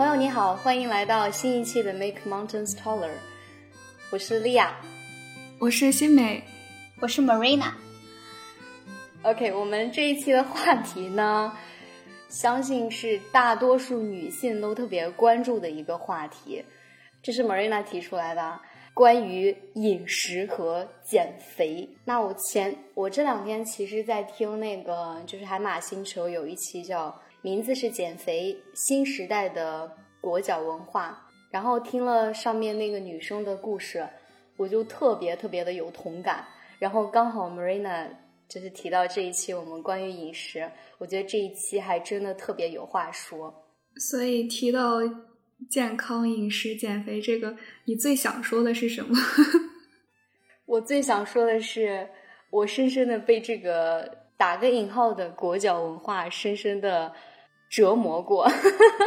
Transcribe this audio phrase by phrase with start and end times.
[0.00, 3.10] 朋友你好，欢迎来到新一期的 Make Mountains Taller，
[4.10, 4.80] 我是莉亚，
[5.58, 6.42] 我是新美，
[7.02, 7.72] 我是 Marina。
[9.20, 11.54] OK，我们这一期的话题呢，
[12.30, 16.64] 相信是大多数女性都特别关注的一个话题，
[17.22, 18.58] 这是 Marina 提出来的，
[18.94, 21.86] 关于饮食和减肥。
[22.06, 27.14] 那我前我这两天其实，在听那个就是海马星球有一期叫。
[27.42, 29.90] 名字是减肥新时代的
[30.20, 31.16] 裹脚文化，
[31.50, 34.06] 然后听了上面那个女生的故事，
[34.58, 36.44] 我就特别特别的有同感。
[36.78, 38.08] 然后刚好 Marina
[38.46, 43.64] 就是提到这一期我们关于饮食，我觉得这一期还真的特别有话说。
[43.96, 44.98] 所以提到
[45.70, 49.16] 健康饮食减肥这个，你最想说的是什么？
[50.66, 52.06] 我最想说的是，
[52.50, 57.10] 我深深的被这个打个引号的裹脚文化深深的。
[57.70, 58.46] 折磨过，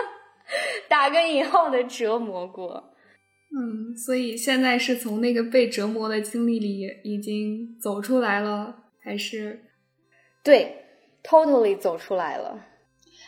[0.90, 2.92] 打个引号的折磨过。
[3.56, 9.66] 嗯，所以现在是从那个被折磨的经历里已经走出来了，还是？
[10.44, 10.86] 对
[11.24, 12.66] ，totally 走出来了。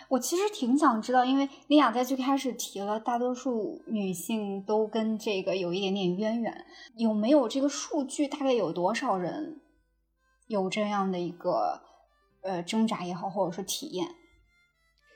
[0.09, 6.65] 我其实挺想知道，因为丽亚在最开始提了，大多数女性都跟这个有一点点渊源，
[6.97, 8.27] 有没有这个数据？
[8.27, 9.61] 大概有多少人
[10.47, 11.81] 有这样的一个
[12.41, 14.07] 呃挣扎也好，或者说体验？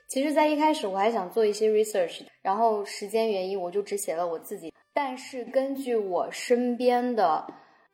[0.09, 4.73] 其实，在一开始我还想做一些 research，然后时间原因，我就只写了我自己。
[4.91, 7.45] 但是根据我身边的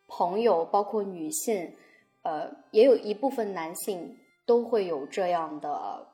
[0.08, 1.76] 朋友，包括女性，
[2.24, 6.08] 呃，也有一部分男性都会有这样的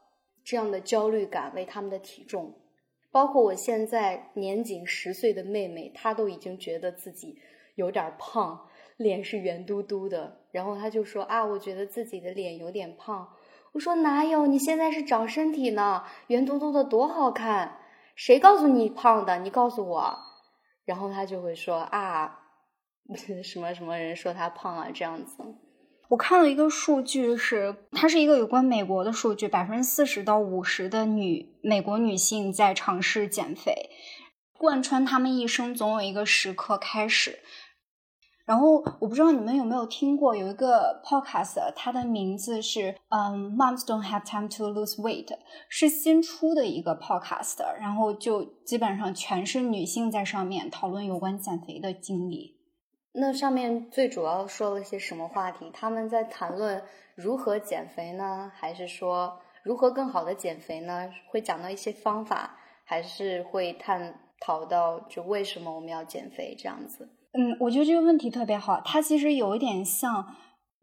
[0.43, 2.51] 这样的焦虑感，为他们的体重。
[3.11, 7.37] 包括我现在年仅十岁的妹妹，她都已经觉得自己
[7.75, 8.59] 有点胖，
[8.97, 10.35] 脸是圆嘟嘟的。
[10.51, 13.29] 然后她就说啊，我觉得自己的脸有点胖。
[13.73, 14.47] 我说哪有？
[14.47, 17.77] 你现在是长身体呢，圆嘟嘟的多好看！
[18.15, 19.39] 谁告诉你胖的？
[19.39, 20.17] 你告诉我。
[20.83, 22.39] 然后他就会说啊，
[23.43, 25.37] 什么什么人说他胖啊这样子。
[26.09, 33.89] 我看了一个数据，是它是一个有关美国的数据，百分之四十到五十的女美国女性在尝试减肥，
[34.57, 37.39] 贯穿她们一生，总有一个时刻开始。
[38.51, 45.29] 然后我不知道你们有没有听过有一个 podcast，它的名字是嗯，Moms don't have time to lose weight，
[45.69, 52.57] 是新出的一个 podcast，然后就基本上全是女性在上面讨论有关减肥的经历。
[53.13, 55.71] 那上面最主要说了些什么话题？
[55.73, 56.83] 他们在谈论
[57.15, 58.51] 如何减肥呢？
[58.53, 61.09] 还是说如何更好的减肥呢？
[61.29, 67.07] 会讲到一些方法，还是会探讨到就为什么我们要减肥这样子？
[67.33, 68.81] 嗯，我觉得这个问题特别好。
[68.83, 70.35] 它其实有一点像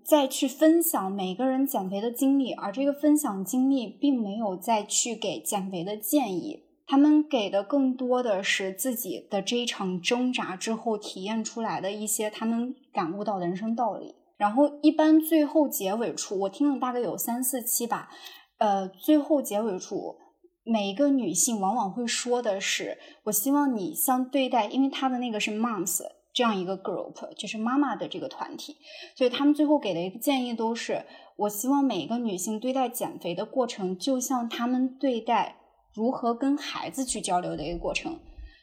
[0.05, 6.65] 在去分享每个人减肥的经历，而这个分享经历并没有再去给减肥的建议。
[6.87, 14.15] 他们给的更多的是自己的这一场挣扎之后体验出来的一些他们感悟到的人生道理。
[14.39, 18.09] 然后一般最后结尾处，我听了大概有三四期吧。
[18.57, 20.17] 呃，最后结尾处，
[20.65, 26.01] 每一个女性往往会说的是：“我希望你像对待，因为她的那个是 moms。”
[26.33, 28.77] 这样一个 group 就是妈妈的这个团体，
[29.17, 31.05] 所以他们最后给的一个建议都是：
[31.37, 35.57] 我希望每一个女性对待减肥的过程，就像他们对待
[35.95, 38.21] 如何跟孩子去交流的一个过程。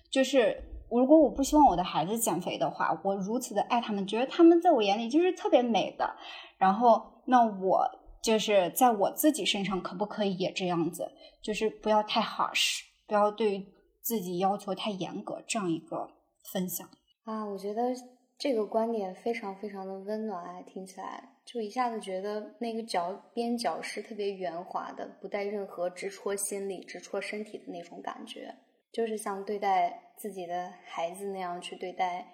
[0.10, 6.16] 就是如果我不希望我的孩子减肥的话，我如此的爱他们，觉得他们在我眼里就是特别美的。
[6.58, 7.86] 然后，那我
[8.24, 11.12] 就是在我自己身上可不可以也这样子？
[11.42, 13.68] 就是不要太 harsh，不要对
[14.02, 16.10] 自己要求太严格，这样一个
[16.54, 16.88] 分享。
[17.26, 17.92] 啊，我觉得
[18.38, 28.56] 这个观点非常非常的温暖，听起来就一下子觉得那个脚边角是特别圆滑的，不带任何直戳心里、直戳身体的那种感觉，
[28.92, 32.28] 就是像对待自己的孩子那样去对待，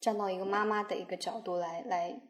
[0.00, 2.20] 站到一个妈妈的一个角度来来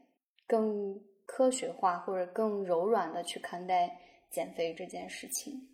[0.47, 3.99] 更科学化或者更柔软的去看待
[4.31, 5.69] 减肥这件事情。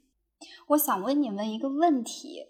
[0.68, 2.46] 我想问你们一个问题：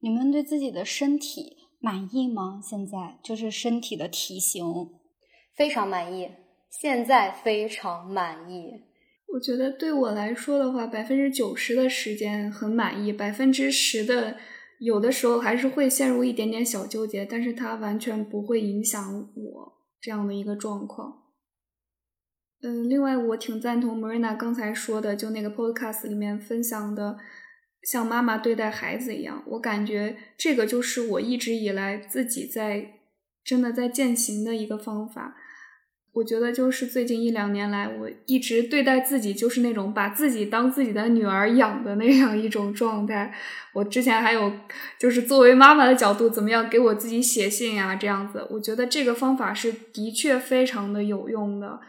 [0.00, 1.63] 你们对自己的身体？
[1.84, 2.58] 满意吗？
[2.62, 4.64] 现在就是身体的体型，
[5.54, 6.30] 非常满意。
[6.70, 8.84] 现在非常满意。
[9.34, 14.38] 我觉得对我来说的话，百分之九十的时间很满意，百分之十的
[14.80, 21.24] 有的时候还是会陷入一点点小纠结，但是它完全不会影响我这样的一个状况。
[22.62, 27.18] 嗯，另外我挺赞同 Marina 刚才说的，就那个 Podcast 里面分享的。
[27.84, 32.92] 像妈妈对待孩子一样，我感觉这个就是我一直以来自己在
[33.44, 35.36] 真的在践行的一个方法。
[36.14, 43.34] 我觉得就是最近一两年来，我一直对待自己就是那种把自己当自己的女儿养的那样一种状态。
[43.72, 44.52] 我之前还有
[44.96, 47.96] 就是作为妈妈的角度，怎么样给我自己写信呀？
[47.96, 51.80] 这样子，我觉得这个方法是的确非常的有用的。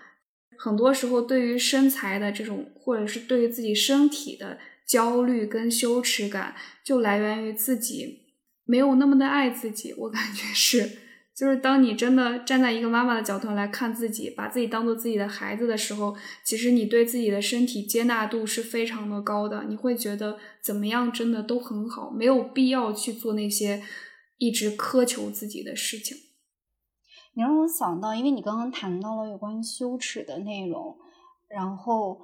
[0.57, 8.21] 很多时候，对于身材的这种，或者是对于自己身体的焦虑跟羞耻感，就来源于自己
[8.65, 9.93] 没有那么的爱自己。
[9.97, 10.99] 我感觉是。
[11.35, 16.15] 就是当你真的站在一个妈妈的角度来看自己，把自己当做自己的孩子的时候，
[16.45, 19.65] 其实你对自己的身体接纳度是非常的高的。
[19.67, 23.83] 你会觉得怎么样真的都很好，没有必要去做那些
[24.37, 26.15] 一直苛求自己的事情。
[27.33, 30.95] 你让我想到，因为你刚刚谈到了有关羞耻的内容，
[31.49, 32.17] 然后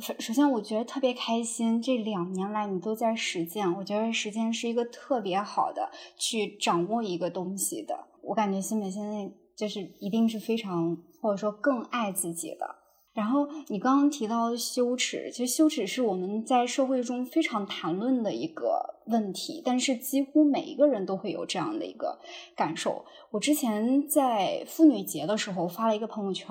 [0.00, 8.08] 首先我觉得特别开心，这两年来你都在实践，我觉得实践是一个特别好的去掌握一个东西的。
[8.22, 12.81] 我感觉新美现在就是一定是非常或者说更爱自己的。
[13.14, 22.18] 然后你刚刚提到羞耻，其实羞耻是我们在社会中非常谈论的一个问题，但是几乎每一个人都会有这样的一个
[22.56, 23.04] 感受。
[23.30, 26.48] 我之前在妇女节的时候发了一个朋友圈，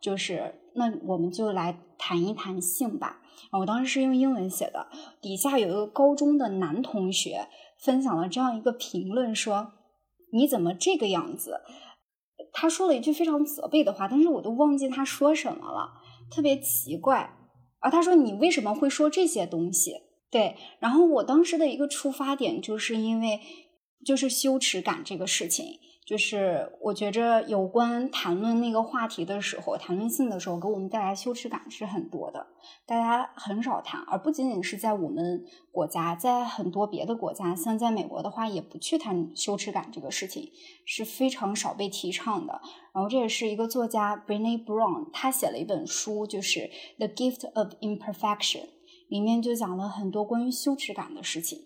[0.00, 3.20] 就是那我们就来谈一谈性吧。
[3.58, 4.86] 我当时是用英文写的，
[5.20, 7.48] 底下有一个高中的男同学
[7.80, 9.72] 分享了这样一个评论说。
[10.32, 11.60] 你怎么这个样子？
[12.52, 15.92] 他说了一句非常责备的话，但是我都忘记他说什么了，
[16.30, 17.36] 特别奇怪。
[17.80, 19.92] 啊他说：“你为什么会说这些东西？”
[20.30, 23.40] 对，然后我当时的一个出发点就是因为
[24.04, 25.78] 就是羞耻感这个事情。
[26.06, 32.46] 就是我觉着有关谈论那个话题的时候，谈论性的时候，给我们带来羞耻感是很多的。
[32.84, 35.42] 大家很少谈，而不仅仅是在我们
[35.72, 40.52] 国家，在很多别的国家，像在美国的话，也不去谈羞耻感这个事情，
[40.84, 42.60] 是非常少被提倡的。
[42.92, 46.60] 然后这也是一个作家 Brené Brown，他写了一本书，就是
[46.98, 48.60] 《The Gift of Imperfection》，
[49.08, 51.62] 里面就讲了很多关于羞耻感的事情。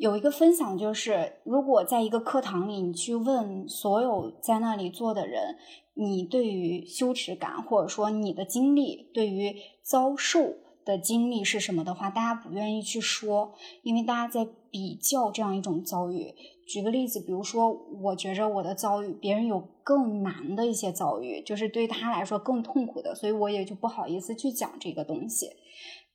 [0.00, 5.58] 有一个分享就是，如果在一个课堂里，你去问所有在那里坐的人，
[5.92, 10.54] 你对于羞耻感，或者说你的经历，对于遭受
[10.86, 13.52] 的经历是什么的话，大家不愿意去说，
[13.82, 16.34] 因为大家在比较这样一种遭遇。
[16.66, 17.70] 举个例子，比如说，
[18.02, 25.50] 我觉着我的遭遇，别人有更难的一些遭遇，就是对他来说更痛苦的，所以我也就不好意思去讲这个东西。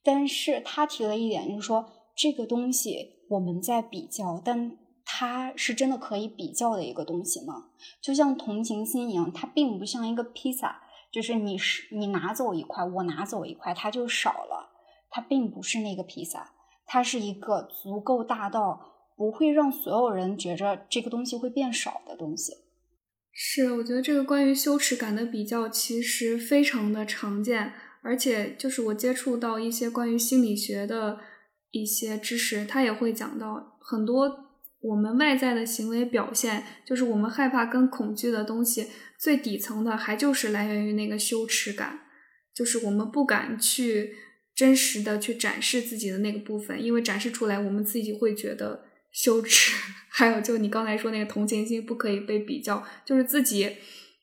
[0.04, 1.86] 但是他提了一点，就是说
[2.18, 3.14] 这个东西。
[3.30, 7.66] 我们在比较，但它是真的可以比较的一个东西吗？
[8.02, 10.82] 就像同情心一样，它并不像一个披萨，
[11.12, 14.72] 就是你是你拿走一块，我拿走一块，它就少了。
[15.10, 16.52] 它并不是那个披萨，
[16.86, 22.54] 它是一个足够大到不会让所有人觉着这个东西会变少的东西。
[23.32, 31.20] 是，我觉得这个关于羞耻感的比较其实非常的常见，而且就是我接触到一些关于心理学的。
[31.82, 34.46] 一些知识，他也会讲到很多
[34.82, 38.88] 我们外在的行为表现，就是我们害怕跟恐惧的东西，
[39.20, 42.00] 最底层的还就是来源于那个羞耻感，
[42.56, 44.16] 就是我们不敢去
[44.56, 49.74] 真实的去展示自己的那个部分，因为展示出来我们自己会觉得羞耻。
[50.10, 53.78] 还有就你刚才说那个同情心不可以被比较，就是自己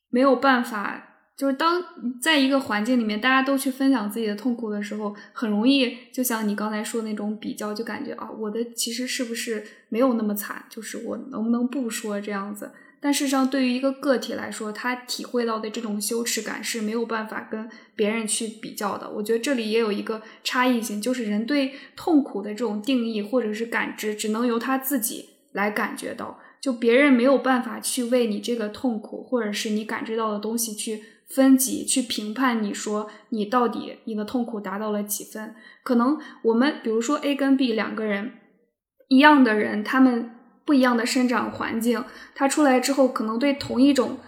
[0.08, 1.10] 没有办法。
[1.34, 1.82] 就是当
[2.20, 10.64] 在一个环境里面，大家都去分享自己的痛苦的时候，很容易就像你刚才说那种比较，就感觉啊，我的其实是不是没有那么惨？
[10.68, 12.70] 就是我能不能不说这样子？
[13.00, 19.10] 但事实上，对于一个个体来说，他体会到的这种羞耻感是没有办法跟别人去比较的。
[19.10, 31.02] 我觉得这里也有一个差异性，就是人对痛苦的这种定义或者是感知，只能由他自己来感觉到，就别人没有办法去为你这个痛苦或者是你感知到的东西去。
[31.34, 35.54] 分级去评判，你说你到底你的痛苦达到了几分？
[35.82, 38.32] 可能我们比如说 A 跟 B 两个人
[39.08, 40.30] 一样的人，他们
[40.66, 44.18] 不一样的生长环境，他出来之后可能对同一种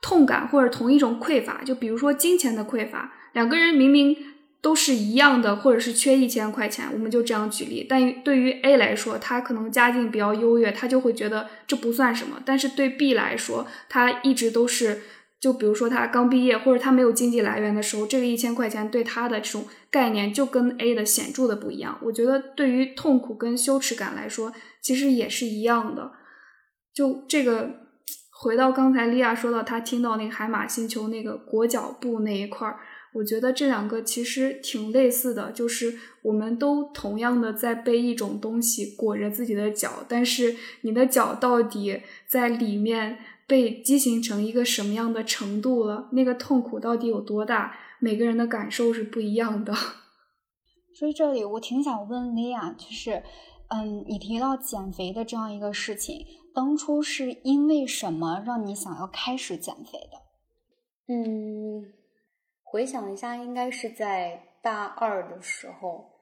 [0.00, 4.16] 痛感或者同一种匮乏，就比如说金钱的匮乏，两个人明明
[4.62, 7.84] 都是一样的，或者是缺一千块钱，我们就这样举例。
[7.88, 12.40] 但对于 A 来说，他可能家境比较优越，他就会觉得这不算什么。
[12.46, 15.02] 但是对 B 来说，他一直都是。
[15.44, 21.98] 就比如说他刚毕业，或者他没有经济来源的时候，这个一千块钱对他的这种概念就跟 A 的显著的不一样。
[22.00, 26.12] 我觉得对于痛苦跟羞耻感来说，其实也是一样的。
[26.94, 27.68] 就这个，
[28.32, 32.78] 回到刚才莉亚说到他听到那个海马星球那个裹脚布那一块儿，
[33.12, 43.18] 我觉得这两个其实挺类似的，就是我们都同样的在被一种东西裹着自己的脚，但是你的脚到底在里面。
[43.46, 49.74] 被畸形成一个什么样的程度了，那个痛苦到底有多大，每个人的感受是不一样的。
[50.98, 53.22] 所以这里我挺想问莉亚，就是，
[53.68, 56.24] 嗯，你提到减肥的这样一个事情，
[56.54, 60.18] 当初是因为什么让你想要开始减肥的？
[61.08, 61.92] 嗯，
[62.62, 66.12] 回想一下，应该是在大二的时候，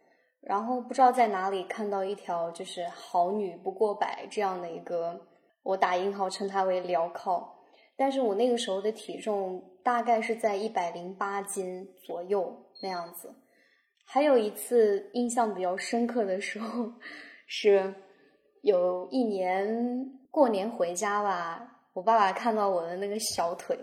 [0.41, 5.21] 然后不知道在哪里看到一条就是“好女不过百”这样的一个，
[5.63, 7.49] 我打引号称它为镣铐，
[7.97, 13.35] 但是我那个时候的体重大概是在一百零八斤左右那样子。
[14.05, 16.93] 还有一次印象比较深刻的时候，
[17.47, 17.95] 是
[18.63, 23.79] 有一年过年回家吧，我爸爸看到我的那个小腿，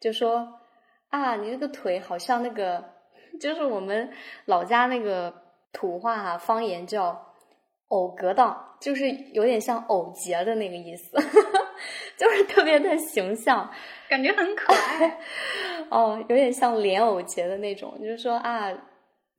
[0.00, 0.48] 就说
[1.10, 2.82] ：“啊，你那个腿好像那个，
[3.40, 4.10] 就是我们
[4.46, 5.34] 老家那个
[5.72, 7.20] 土话哈方言叫
[7.94, 11.16] ‘藕格当’，就是有点像藕节的那个意思，
[12.18, 13.70] 就是特别的形象，
[14.08, 15.18] 感觉很可爱。
[15.90, 18.72] 哦，有点像莲藕节的那种，就是说啊。”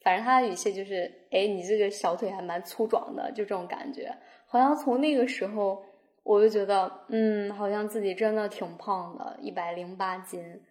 [0.06, 4.16] 反正他的语气就是，哎，你这个小腿还蛮粗壮的，就这种感觉。
[4.46, 5.82] 好像从那个时候，
[6.22, 10.62] 我就觉得，嗯，好像自己真的挺胖的，一百零八斤。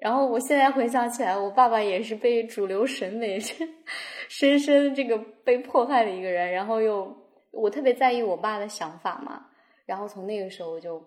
[0.00, 3.38] 然后我现在回想起来，我爸爸也是被主流审美
[4.28, 6.50] 深深这个被迫害的一个人。
[6.50, 7.14] 然后又，
[7.50, 9.46] 我特别在意我爸的想法嘛。
[9.84, 11.04] 然后从那个时候我就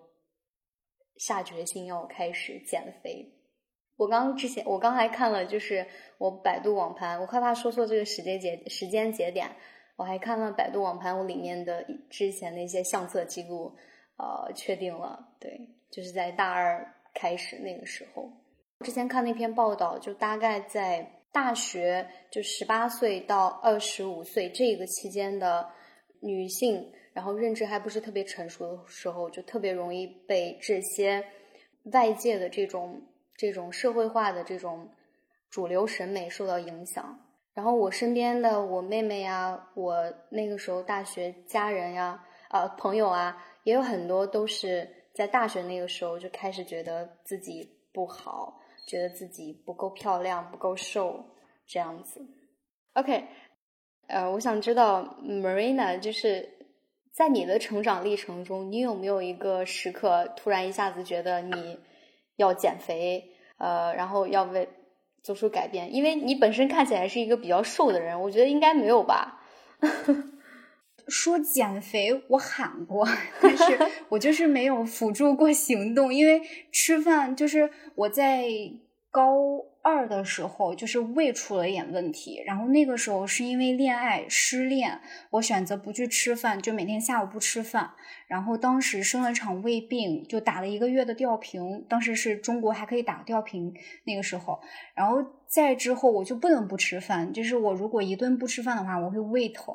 [1.16, 3.34] 下决心要开始减肥。
[3.96, 5.86] 我刚之前，我刚还看了，就是
[6.18, 9.48] 我百度网盘，我害怕说错这个时间节时间节点，
[9.96, 13.74] 我还看了百度网盘我里面的之前的一些相册记录，
[14.18, 18.30] 呃，确定了，对，就是在大二开始那个时候，
[18.84, 25.68] 之前看那篇报道，就大概在大学就十八岁到二十五岁这个期间的
[26.20, 31.24] 女性，然后认知还不是特别成熟的时候，就特别容易被这些
[31.92, 33.02] 外界的这种。
[33.36, 34.88] 这种社会化的这种
[35.50, 37.18] 主流审美受到影响，
[37.52, 51.24] 然后我身边的我妹妹呀，我那个时候大学家人呀，呃朋友啊，也有很多都是在大学那个时候就开始觉得自己不好，觉得自己不够漂亮、不够瘦
[51.66, 52.26] 这样子。
[52.94, 53.24] OK，
[54.06, 56.48] 呃，我想知道 Marina，就是
[57.12, 61.78] 在你的成长历程中，你有没有一个时刻突然一下子觉得你。
[62.36, 64.68] 要减肥，呃，然后要为
[65.22, 69.40] 做出改变，因为你本身看起来是一个比较瘦的人，我觉得应该没有吧。
[71.08, 73.06] 说减肥，我喊过，
[73.40, 73.78] 但是
[74.10, 76.40] 我就是没有辅助过行动，因为
[76.72, 78.44] 吃饭就是我在
[79.10, 79.32] 高。
[79.86, 87.90] 二的时候就是胃出了一点问题，然后那个时候是因为恋爱失恋，我选择不去吃饭，就每天下午不吃饭。
[88.26, 93.74] 然后当时生了场胃病，就打了一个月的吊瓶，当时是中国还可以打吊瓶
[94.06, 94.58] 那个时候。
[94.94, 99.74] 然后再之后我就不能不吃饭，就是我如果一顿不吃饭的话，我会胃疼，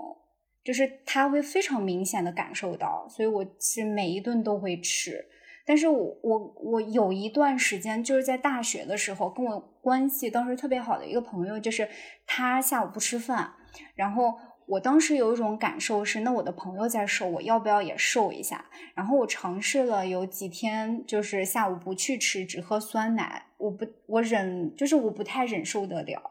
[0.69, 5.25] 就是他会非常明显的感受到，所以我是每一顿都会吃。
[5.65, 11.89] 但是我我我有一段时间就是在大学的时候，跟我关系当时特别好的一个朋友，就是
[12.27, 13.51] 他下午不吃饭，
[13.95, 18.63] 然后我当时有一种感受是，那我的朋友在瘦，我要不要也瘦一下？
[18.93, 26.21] 然后我尝试了有几天，就是下午不去吃，只喝酸奶，我不我忍，就是我不太忍受得了，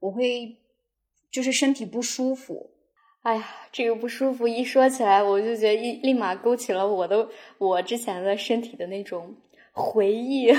[0.00, 0.56] 我会
[1.30, 2.70] 就是身体不舒服。
[3.22, 9.36] 哎呀，这个不舒服一说起来，我就觉得一立马勾起了我的我之前的身体的那种
[9.72, 10.52] 回忆。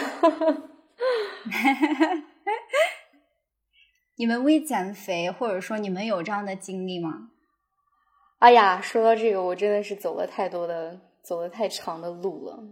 [4.16, 7.32] 你们为减肥，或者说你们有这样的经历吗？
[8.40, 12.64] 哎呀，说到这个，我真的是走了太多的、走了太长的路了。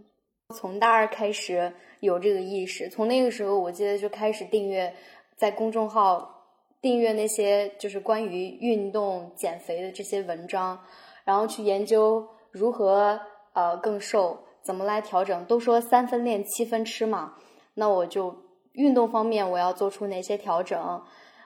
[0.54, 1.70] 从大二开始
[2.00, 4.94] 有这个意识，从那个时候我记得就开始订阅
[5.36, 6.41] 在公众号。
[6.82, 10.80] 订阅那些就是关于运动减肥的这些文章，
[11.24, 13.20] 然后去研究如何
[13.54, 15.44] 呃更瘦，怎么来调整。
[15.44, 17.34] 都说三分练七分吃嘛，
[17.74, 18.34] 那我就
[18.72, 21.00] 运动方面我要做出哪些调整，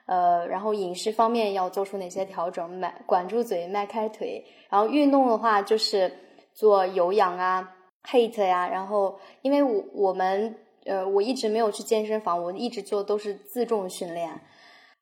[0.07, 4.43] 呃，然后饮食方面要做出哪些调整，迈管住嘴，迈开腿。
[4.71, 6.11] 然后运动的话就是
[6.55, 8.67] 做有氧啊，HIIT 呀。
[8.69, 14.41] 然后因为我我们呃我一直没有去健身房，我一直做都是自重训练。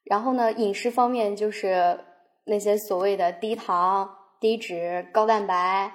[0.05, 1.99] 然后呢，饮食方面就是
[2.45, 4.09] 那些所谓的低糖、
[4.41, 5.91] 低脂、高蛋白，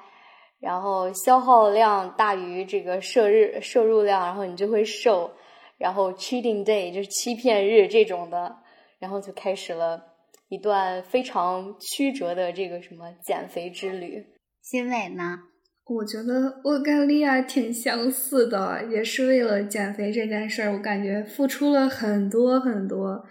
[0.59, 5.31] 然后消耗量大于这个摄入摄入量，然后你就会瘦。
[5.77, 8.53] 然后 cheating day 就是欺骗日这种的，
[8.99, 10.03] 然后就开始了
[10.49, 14.25] 一段非常曲折的这个什么减肥之旅。
[14.61, 15.37] 新伟呢？
[15.85, 23.25] 我觉得我跟莉亚挺相似的，也是为了减肥这件事儿，我感觉付出了很多很多。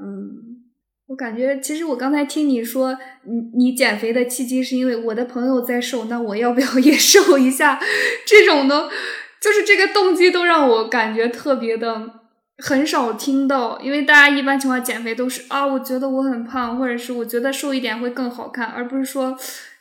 [0.00, 0.62] 嗯，
[1.08, 7.80] 我感觉其实我刚才听你说，你你减肥的契机是因为我的朋友在瘦，那我要不要也 瘦一下？
[8.26, 8.88] 这种的，
[9.40, 12.10] 就是这个动机都让我感觉特别的
[12.58, 19.36] 很少听到，因为大家一般情况减肥都是啊，我觉得我很胖，或者是我觉得瘦一点会更好看，而不是说。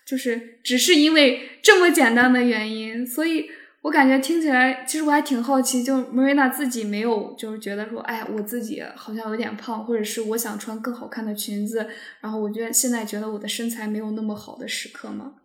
[0.09, 3.49] 就是只是因为这么简单的原因，所以
[3.83, 11.87] 我感觉听起来，其实我还挺好奇，就 Marina 自己没有就是觉得说，哎，我自己好像有点胖，或者是我想穿更好看的裙子，
[12.19, 15.35] 然后我觉得现在觉得我的身材没有那么好的时刻吗？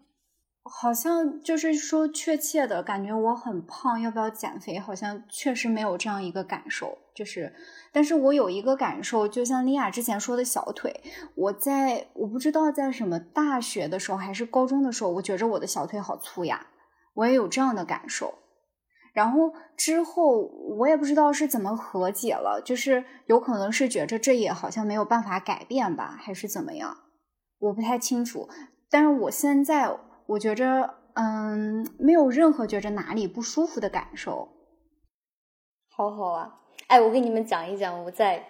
[0.64, 4.78] 好像就是说确切的感觉我很胖，要不要减肥？
[4.78, 7.52] 好像确实没有这样一个感受，就是。
[7.92, 11.02] 但是我有一个感受，就像莉亚之前说的小腿，
[11.34, 16.68] 我在我不知道在什么大学的时候还是高中的时候，我觉着我的小腿好粗呀，
[17.14, 18.34] 我也有这样的感受。
[19.12, 20.38] 然后之后
[20.78, 26.96] 我也不知道是怎么和解了，就是有可能是觉着这也好像没有办法改变吧，还是怎么样，
[27.58, 28.48] 我不太清楚。
[28.88, 34.48] 但是我现在我觉着，嗯，没有任何觉着哪里不舒服的感受，
[35.90, 36.60] 好好啊。
[36.86, 38.42] 哎，我给你们讲一讲我在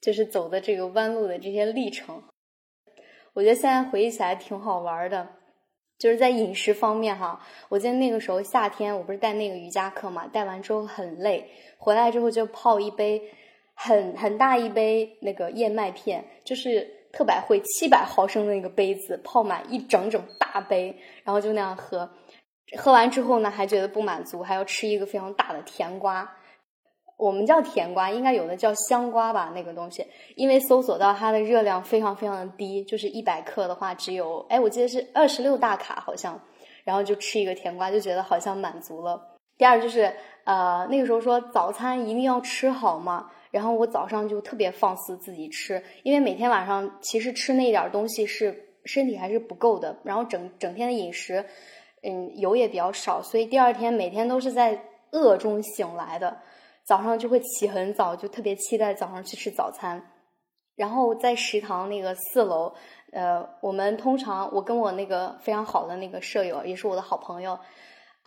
[0.00, 2.24] 就是走的这个弯路的这些历程。
[3.34, 5.28] 我觉得现在回忆起来挺好玩的，
[5.98, 7.40] 就是在饮食方面哈。
[7.68, 11.48] 我记得那个时候夏天，我不是带那个瑜伽课嘛，带完之后很累，
[11.78, 13.22] 回来之后就泡一杯
[13.74, 22.10] 很很大一杯那个燕麦片，就是特百惠七百毫升的那个杯子，泡满一整整大杯，然后就那样喝。
[22.76, 26.36] 喝完之后呢，还觉得不满足，还要吃一个非常大的甜瓜。
[27.16, 29.52] 我们叫甜瓜，应该有的叫香瓜吧？
[29.54, 30.04] 那个东西，
[30.34, 36.40] 因为搜索到它的热量非常非常的低，就是一百克的话只有，哎，我记得是二十六大卡好像，
[36.82, 39.20] 然后就吃一个甜瓜，就觉得好像满足了。
[39.56, 40.12] 第二就是，
[40.44, 51.46] 呃，那个时候说早餐一定要吃好嘛，然后我早上就特别放肆自己吃，因为每天晚上其实吃那点东西是身体还是不够的，然后整整天的饮食，
[52.02, 54.76] 嗯，油也比较少，所以第二天每天都是在
[55.12, 56.36] 饿中醒来的。
[56.86, 60.10] 早上就会起很早，就特别期待早上去吃早餐。
[60.76, 62.74] 然后在食堂那个四楼，
[63.12, 67.58] 呃，我们通常我跟我那个非常好的那个舍友，也是我的好朋友，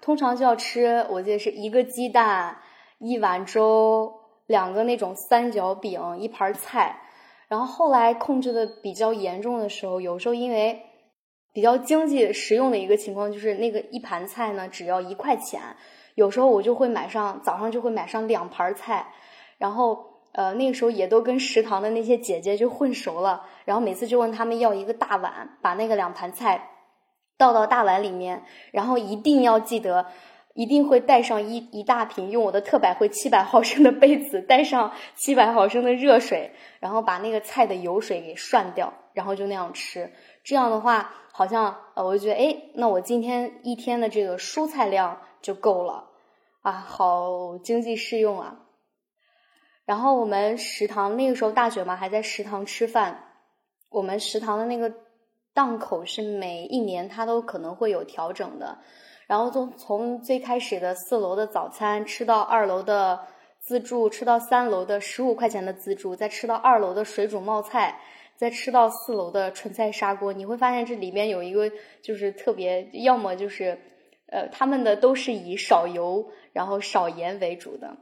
[0.01, 2.57] 通常就要吃，我记得是一个鸡蛋、
[2.99, 4.13] 一碗粥、
[4.45, 7.01] 两个那种三角饼、一盘菜。
[7.49, 10.81] 然后后来控制的比较严重的时候，有时候因为
[11.53, 15.61] 比较经济实用的一个情况，就是那个一盘菜呢只要一块钱。
[16.17, 19.13] 有时候我就会买上早上就会买上两盘菜，
[19.59, 26.69] 然后呃那个时候也都跟食堂的那些姐姐就混熟了，然后每次就问他们要一个大碗，把那个两盘菜
[27.37, 30.07] 倒到大碗里面，然后一定要记得
[30.55, 40.11] 一定会带上一一大瓶用我的特百惠七百毫升的杯子，带上七百毫升的热水，然后把那个菜的油水给涮掉，然后就那样吃。
[40.47, 46.05] 这样的话，好像呃我就觉得哎，那我今天一天的这个蔬菜量就够了。
[46.61, 48.59] 啊，好经济适用啊！
[49.83, 53.25] 然后我们食堂那个时候大学嘛，还在食堂吃饭。
[53.89, 54.93] 我们食堂的那个
[55.53, 58.77] 档口是每一年它都可能会有调整的。
[59.27, 63.19] 然后从从最开始的四楼的早餐吃到二楼的
[63.59, 67.99] 自助，吃到三楼的十五块钱的自助，再吃到二楼的水煮冒菜，
[68.37, 70.31] 再吃到四楼的纯菜砂锅。
[70.31, 71.69] 你会发现这里面有一个
[72.01, 73.77] 就是特别，要么就是。
[74.29, 77.95] 呃，他们的都是以少油然后少盐为主的。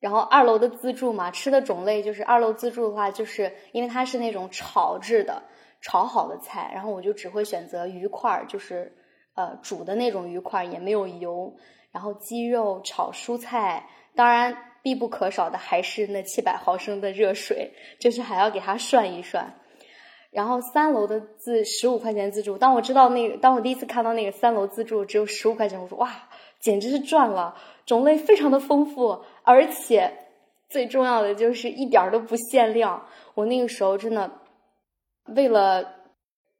[0.00, 5.44] 然后二楼的自助嘛，吃的种类就是二楼自助的话，就是因为它是那种炒制的
[5.80, 8.92] 炒好的菜，然后我就只会选择鱼块，就是
[9.36, 11.56] 呃煮的那种鱼块，也没有油。
[11.92, 14.52] 然后鸡肉炒蔬菜，当然
[14.86, 19.52] 必不可少的还是那七百毫升的热水，就是还要给它涮一涮。
[20.30, 26.28] 然后三楼的自十五块钱自助，当我知道那个，当我第一次看到那个三楼自助只有十五块钱，我说哇，
[26.60, 30.16] 简直是赚了，种类非常的丰富，而且
[30.68, 33.08] 最重要的就是一点都不限量。
[33.34, 34.30] 我那个时候真的
[35.34, 35.84] 为了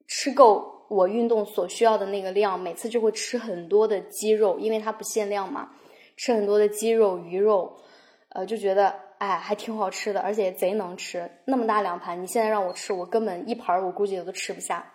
[0.09, 5.71] 吃够我运动所需要的那个量，每次就会吃很多的鸡肉，因为它不限量嘛，
[6.17, 7.77] 吃很多的鸡肉、鱼肉，
[8.37, 8.94] 呃，就觉得。
[9.18, 11.27] 哎，还挺好吃的，而且贼能吃。
[11.46, 14.92] 那么大两盘，你现在让我吃，我根本一盘我估计我都吃不下。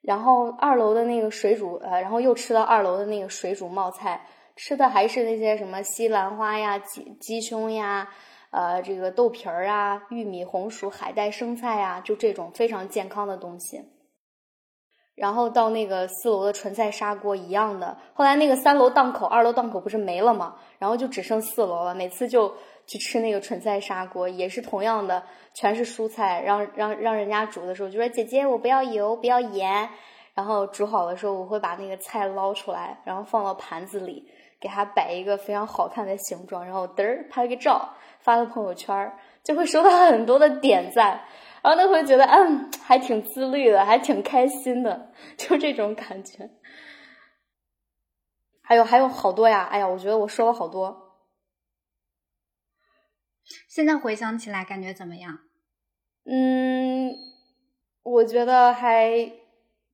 [0.00, 8.08] 然后二楼的那个水煮，呃，然后又吃到二楼的那个水煮冒菜，吃的还是那些什么西兰花呀、鸡鸡胸呀、
[8.50, 13.80] 呃，这个豆皮儿啊、玉米、红薯、海带、生菜呀，就这种非常健康的东西。
[15.14, 17.96] 然后到那个四楼的纯菜砂锅一样的。
[18.12, 20.56] 后来那个三楼档口、二楼档口不是没了吗？
[20.78, 21.94] 然后就只剩四楼了。
[21.94, 22.52] 每次就
[22.86, 25.22] 去吃那个纯菜砂锅，也是同样的，
[25.54, 26.42] 全是蔬菜。
[26.42, 29.88] 让让让人家煮的时候，就说姐姐我不要油，不要盐。
[30.34, 34.28] 然后煮好的时候，我会把那个菜捞出来，然后放到盘子里，
[34.60, 39.12] 给它摆一个非常好看的形状，然后嘚儿拍个照，发到朋友圈，
[39.44, 41.20] 就会收到很多的点赞。
[41.64, 46.50] 然后那会觉得，嗯，还挺自律的，还挺开心的， 就这种感觉。
[48.62, 51.16] 还有还有好多呀，哎呀，我觉得我说了好多。
[53.68, 55.38] 现在回想起来，感觉怎么样？
[56.26, 57.14] 嗯，
[58.02, 59.32] 我觉得还，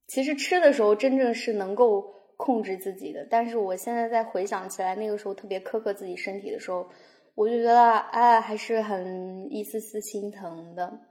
[0.09, 6.89] 其实吃的时候真正是能够控制自己的，但是我现在在回想起来，那个时候特别苛刻自己身体的时候，
[7.37, 11.07] 我就觉得，哎，还是很一丝丝心疼的。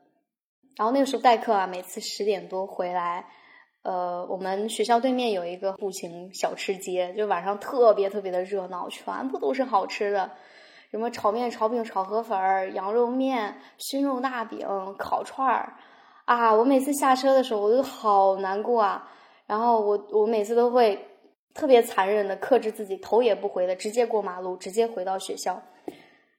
[0.80, 3.26] 然后那个时候代课啊，每次十点多回来，
[3.84, 10.32] 呃，我们学校对面有一个步行小吃街，就晚上特别特别的热闹，全部都是好吃的，
[10.90, 14.66] 什么炒面、炒饼、炒河粉、羊肉面、熏肉大饼、
[14.98, 15.74] 烤串儿，
[16.24, 19.06] 啊，我每次下车的时候我都好难过啊。
[19.48, 20.98] 然后我我每次都会
[21.54, 25.62] 特别残忍的克制自己，头也不回的直接过马路，直接回到学校。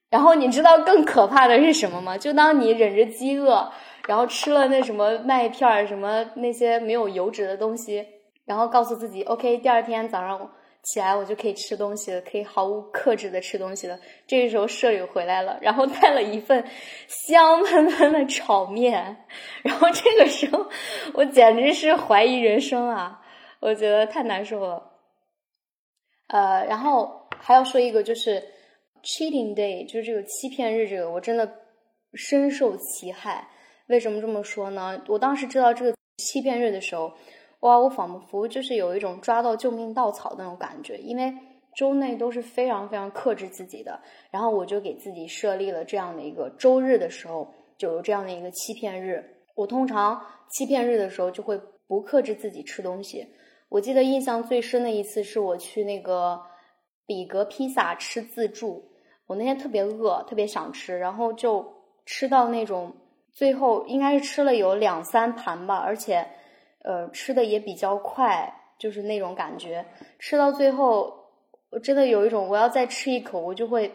[0.08, 2.16] 然后你知道更可怕的是什么吗？
[2.16, 3.70] 就当你忍着饥饿。
[4.10, 8.04] 然后吃了那什么麦片儿，什么那些没有油脂的东西，
[8.44, 10.50] 然后告诉自己，OK，第二天早上
[10.82, 13.96] 起来我就可以吃东西了，可以毫无克制的吃东西了。
[14.26, 16.64] 这个时候舍友回来了，然后带了一份
[17.06, 19.16] 香喷喷的炒面，
[19.62, 20.66] 然后这个时候
[21.14, 23.22] 我简直是怀疑人生啊！
[23.60, 24.90] 我觉得太难受了。
[26.26, 28.42] 呃，然后还要说一个，就是
[29.04, 31.48] cheating day，就是这个欺骗日，这个我真的
[32.14, 33.46] 深受其害。
[33.90, 35.02] 为什么这么说呢？
[35.08, 37.12] 我当时知道这个欺骗日的时候，
[37.60, 41.34] 哇，我仿佛就是有一种抓到救命稻草那种感觉，因为
[41.76, 44.00] 周内都是非常非常克制自己的，
[44.30, 49.24] 然后我就给自己设立了这样的一个周日的时候就有这样的一个欺骗日。
[49.56, 53.26] 我通常欺骗日的时候就会不克制自己吃东西。
[53.68, 56.40] 我记得印象最深的一次是我去那个
[57.06, 58.84] 比格披萨吃自助，
[59.26, 61.66] 我那天特别饿，特别想吃，然后就
[62.06, 62.94] 吃到那种。
[63.32, 66.26] 最后应该是吃了有两三盘吧，而且，
[66.82, 69.86] 呃，吃的也比较快，就是那种感觉。
[70.18, 71.30] 吃到最后，
[71.70, 73.90] 我真的有一种我要再吃一口，我就会，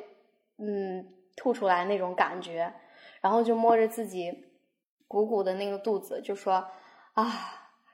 [0.57, 2.73] 嗯，吐出来那种感觉。
[3.21, 4.31] 然后就摸着自己
[5.07, 6.65] 鼓鼓的那个肚子，就说
[7.13, 7.31] ：“啊，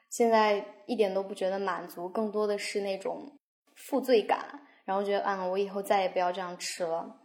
[0.10, 3.40] 现在一点都不觉得满足，更多的是那种
[3.76, 7.18] 负罪感。”然后觉得，嗯，我以后再也不要这样吃了。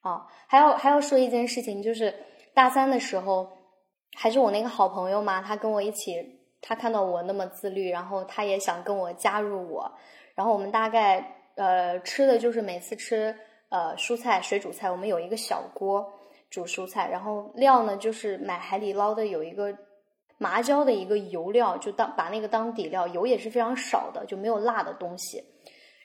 [0.00, 2.14] 啊，还要还要说一件事情，就是。
[2.58, 3.48] 大三的时候，
[4.16, 6.16] 还是我那个好朋友嘛，他跟我一起，
[6.60, 9.88] 他看到我那么自律，然后他也想跟我加入我，
[10.34, 13.32] 然后我们大概呃吃的就是每次吃
[13.68, 16.04] 呃蔬菜水煮菜，我们有一个小锅
[16.50, 19.72] 煮蔬菜，然后料呢就是买海底捞的有一个
[20.36, 25.40] 麻椒的一个油料，就当把那个当底料，油也是非常少的，就没有辣的东西，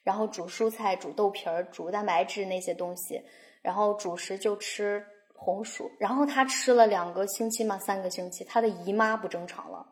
[0.04, 3.20] 然后煮蔬菜、煮豆皮儿、煮蛋白质那些东西，
[3.64, 5.04] 然后主食就吃。
[5.44, 9.86] 红薯，然后他吃了两个星期嘛，三个星期，他的姨妈不正常了。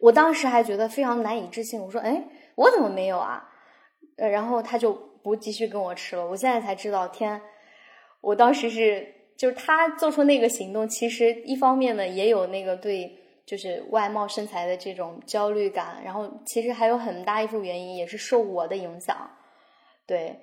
[0.00, 2.22] 我当时还觉得非常难以置信，我说：“哎，
[2.56, 3.48] 我怎么没有啊？”
[4.18, 4.92] 呃，然后他就
[5.22, 6.26] 不继续跟我吃了。
[6.26, 7.40] 我现在才知道，天，
[8.20, 9.06] 我当时是
[9.38, 13.10] 就是他做出那个行动，其实一方面呢也有那个对
[13.46, 19.30] 就是外貌身材的这种焦虑感，然后其实还有很大一部分原因也是受我的影响，
[20.06, 20.38] 对。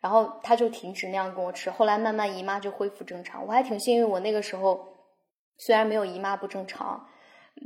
[0.00, 3.44] 然后他就停止那样跟我吃，后来慢慢姨妈就恢复正常。
[3.44, 4.86] 我还挺幸运，我那个时候
[5.56, 7.08] 虽然没有姨妈不正常，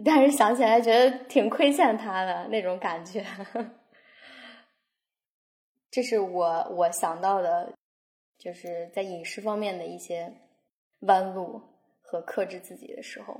[0.04, 3.26] 但是想起来觉得挺亏欠他的那种感觉。
[5.90, 7.74] 这是我我想到的，
[8.38, 10.32] 就是在饮食方面的一些
[11.00, 11.60] 弯路
[12.00, 13.36] 和克制自己的时候。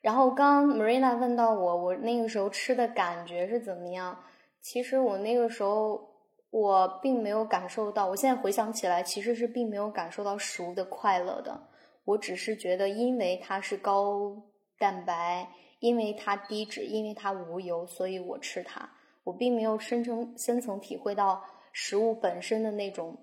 [0.00, 4.24] 然后刚 Marina 问到我，我那个时候吃的感觉是怎么样？
[4.60, 6.09] 其实我那个时候。
[6.50, 11.68] 我并没有感受到，我现在回想起来，其实是并没有感受到食物的快乐的。
[12.04, 14.36] 我只是觉得，因为它是高
[14.76, 18.90] 蛋白，因为它低脂，因为它无油，所以我吃它。
[19.22, 23.16] 我并没有深层深层体会到食物本身的那种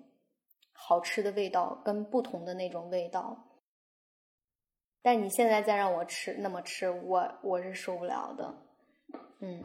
[0.72, 3.36] 好吃的味道跟不同的那种味道。
[5.02, 8.54] 但你现在再让我吃那么吃，我我是受不了的。
[9.40, 9.62] 嗯。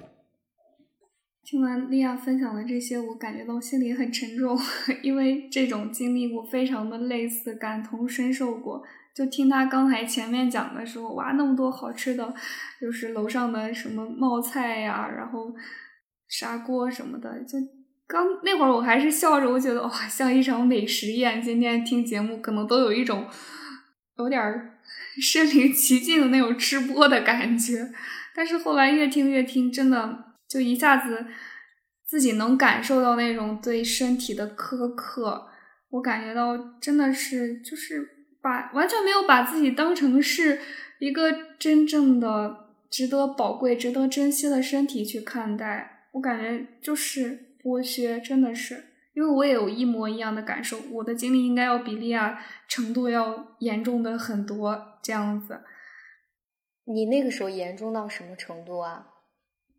[1.45, 4.57] 听完莉亚分享的这些，我感觉到心里很沉重，
[5.03, 8.81] 因为这种经历我非常的类似，感同身受过。
[9.13, 12.33] 就听他刚才前面讲的时候，哇，那么多好吃的，
[12.81, 15.53] 就是楼上的什么冒菜呀，然后
[16.29, 17.59] 砂锅什么的，就
[18.07, 21.41] 刚那会儿我还是笑着，我觉得哇，像一场美食宴。
[21.41, 23.27] 今天听节目可能都有一种
[24.17, 24.41] 有点
[25.21, 27.91] 身临其境的那种吃播的感觉，
[28.33, 31.25] 但是后来越听越听，真的就一下子
[32.05, 35.47] 自己能感受到那种对身体的苛刻，
[35.89, 38.09] 我感觉到真的是就是。
[38.43, 40.59] 把完全没有把自己当成是
[40.99, 48.83] 一个真正的值得宝贵、值得珍惜的身体去看待，我感觉就是剥削，真的是。
[49.13, 52.37] 因为我也有一模一样的感受，我的经历应该要比利亚
[52.67, 55.61] 程度要严重的很多，这样子。
[56.83, 59.05] 你那个时候严重到什么程度啊？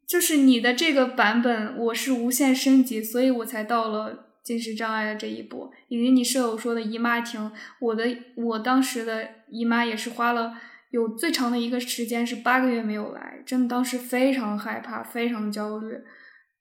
[0.07, 4.21] 就是你的这个版本，我是无限升级，所以我才到了。
[4.45, 8.05] 进食障碍的这一步，以及你舍友说的姨妈停，我的
[8.37, 10.53] 我当时的姨妈也是花了
[10.91, 15.97] 有最长的一个时间是八个月没有来，真的当时非常害怕，非常焦虑，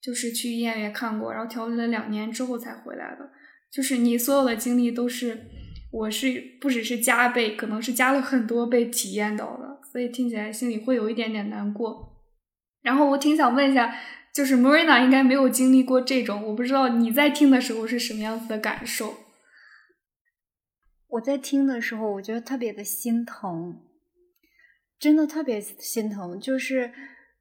[0.02, 3.30] 就是去医院也看过，然后调理了两年之后才回来的。
[3.70, 5.42] 就是你所有的经历都是，
[5.92, 12.13] 我是不只是加倍，可能是加了很多倍体验到的，所以听起来心里会有一点点难过。
[12.84, 13.96] 然后我挺想问一下。
[14.34, 19.14] 就是 Marina 应该没有经历过这种，我不知道你在听的时候是什么样子的感受。
[21.08, 23.84] 我在听的时候，我觉得特别的心疼，
[24.98, 26.40] 真的特别心疼。
[26.40, 26.92] 就是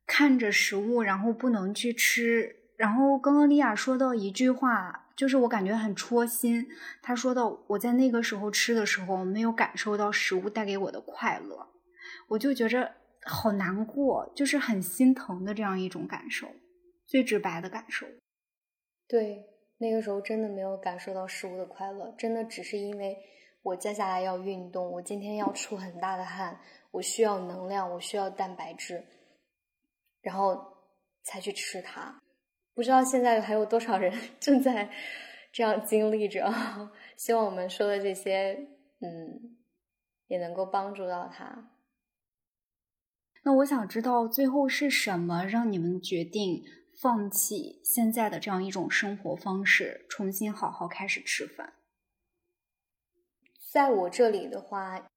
[0.07, 2.57] 看着食物，然后不能去吃。
[2.77, 6.69] 然后刚刚莉亚说到一句话，就是我感觉很戳心。
[7.01, 11.69] 她说到我在那个时候吃的时候，没有感受到食物带给我的快乐，
[12.29, 16.49] 我就觉着好难过，就是很心疼的这样一种感受。
[17.05, 18.07] 最直白的感受，
[19.07, 19.45] 对，
[19.77, 23.19] 那个时候真的没有感受到食物的快乐，真的只是因为
[23.63, 26.59] 我接下来要运动，我今天要出很大的汗，
[26.91, 29.05] 我需要能量，我需要蛋白质，
[30.23, 30.57] 然后
[31.23, 32.23] 才去吃它。
[32.73, 34.91] 不知道现在还有多少人 正在
[35.53, 36.51] 这样经历着，
[37.19, 38.55] 希望我们说的这些，
[39.01, 39.59] 嗯，
[40.29, 41.72] 也能够帮助到他。
[43.45, 46.63] 那我想知道最后是什么让你们决定？
[47.01, 51.73] 放弃现在的这样一种生活方式，重新好好开始吃饭。
[53.73, 55.09] 在我这里的话，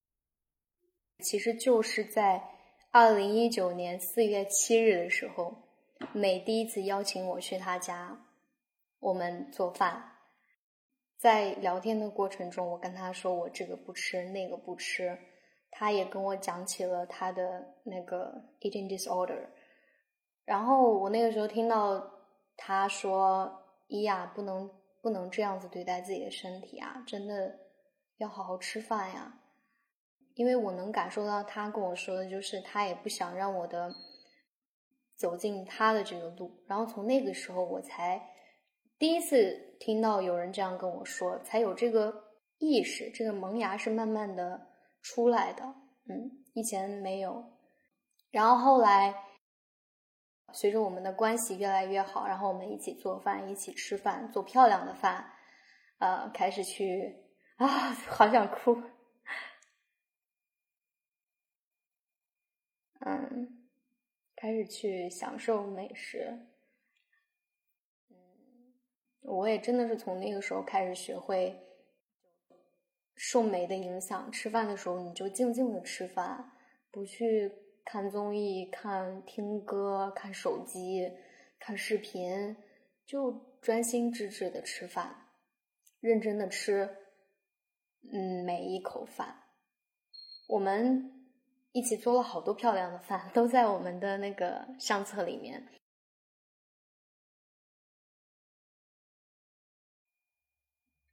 [1.19, 2.41] 其实就是在
[2.91, 5.69] 二零一九年四月七日的时候，
[6.13, 8.25] 美第一次邀请我去他家，
[8.99, 10.13] 我们做饭。
[11.19, 15.15] 在聊天的过程中，我跟他说我这个不吃，那个不吃，
[15.77, 19.45] 他也跟我讲起了他的那个 eating disorder。
[20.45, 22.01] 然后我那个时候听到
[22.55, 23.51] 他说
[23.87, 27.59] ：“伊亚不能不能这样子对待自己的身体啊，真的
[28.19, 29.41] 要好好吃饭呀。”
[30.35, 33.93] 因为我能感受到他跟我说的就是，他也不想让我的
[35.17, 36.63] 走进他的这个路。
[36.67, 38.21] 然后从那个时候，我才
[38.97, 42.13] 第一次听到有人这样跟我说，才有这个
[42.59, 44.67] 意识，这个萌芽是慢慢的
[45.05, 45.63] 出来的。
[46.09, 47.53] 嗯，以前没有。
[48.31, 49.21] 然后后来。
[50.53, 55.33] 随着我们的关系越来越好，然后我们一起做饭，一起吃饭，做漂亮的饭，
[55.97, 57.13] 呃，开始去
[57.57, 57.67] 啊，
[58.07, 58.81] 好想哭，
[62.99, 63.67] 嗯，
[64.33, 66.47] 开始去享受美食，
[68.09, 68.15] 嗯，
[69.23, 71.59] 我也真的是从那个时候开始学会
[73.15, 76.51] 受美的影响，吃饭的时候你就静静的吃饭，
[76.91, 77.51] 不去。
[77.87, 81.07] 看综艺、看听歌、看手机、
[81.59, 82.57] 看视频，
[83.05, 85.27] 就专心致志的吃饭，
[85.99, 86.89] 认真的吃，
[88.11, 89.43] 嗯，每一口饭。
[90.47, 91.29] 我们
[91.73, 95.63] 一起做了好多漂亮的饭，都在我们的那个相册里面。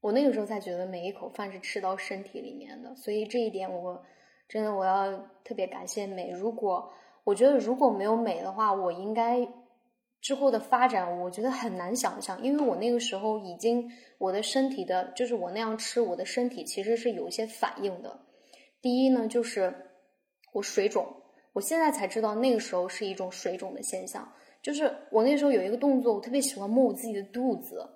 [0.03, 4.05] 我那个时候才觉得每一口饭是吃到身体里面的，所以这一点我。
[4.49, 5.11] 真的，我要
[5.45, 6.29] 特别感谢美。
[6.29, 6.93] 如果
[7.25, 9.49] 我觉得如果没有美的话，我应该
[10.21, 12.43] 之后的发展，我觉得很难想象。
[12.43, 18.21] 因为我那个时候已经我的身体的，就是我那样吃，我的身体其实是有一些反应的。
[18.83, 19.75] 第一呢，就是
[20.53, 21.07] 我水肿，
[21.55, 24.31] 我现在才知道那个时候是一种水肿的现象。
[24.61, 27.89] 就是我那时候有一个动作，我特别喜欢摸我自己的肚子，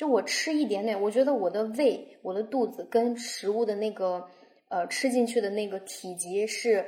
[0.00, 4.26] 就我吃一点点，我觉得我的胃、我的肚子跟食物的那个。
[4.72, 6.86] 呃，吃进去的那个体积是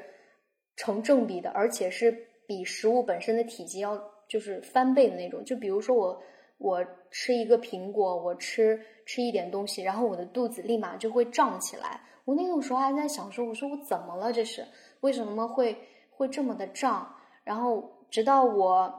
[0.77, 5.45] 成正比的，而且是比食物本身的体积要就是翻倍的那种。
[5.45, 6.23] 就比如说我
[6.59, 14.33] 我吃一个苹果，我吃吃一点东西，然后我的肚子立马就会胀起来，我那个时候还在想说，我说我怎么了？
[14.33, 14.65] 这是
[15.01, 15.77] 为什么会
[16.09, 17.13] 会这么的胀？
[17.43, 18.95] 然后直到我，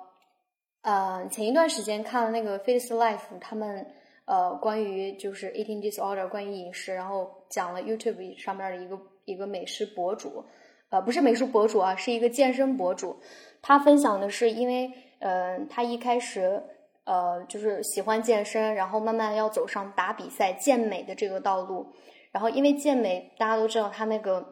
[0.81, 3.87] 呃，前一段时间看了那个 Face Life 他们
[4.25, 10.43] 呃关于就是 eating disorder 关于饮食，然后讲了 YouTube 上面的一个一个美食博主，
[10.89, 13.19] 呃，不是美食博主啊，是一个健身博主，
[13.61, 16.63] 他分享的是因为，呃，他一开始
[17.05, 21.87] 呃就是喜欢健身，然后慢慢要走上打比赛健美的这个道路。
[22.31, 24.43] 然后，因为健美，大家都知道，他那个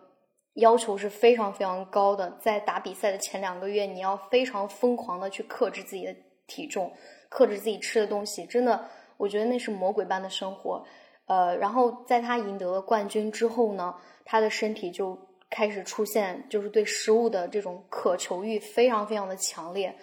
[0.54, 2.38] 要求是非常非常高的。
[2.40, 6.94] 在打比赛的前两个月，你要非常疯狂的去克制自己的体重，
[7.28, 8.46] 克制自己吃的东西。
[8.46, 8.88] 真的，
[9.22, 10.84] 我觉得那是魔鬼般的生活。
[11.28, 15.18] 呃，然后在他赢得了冠军之后呢，他的身体就
[15.50, 19.96] 开始出现，就是对食物的这种渴求欲非常非常的强烈。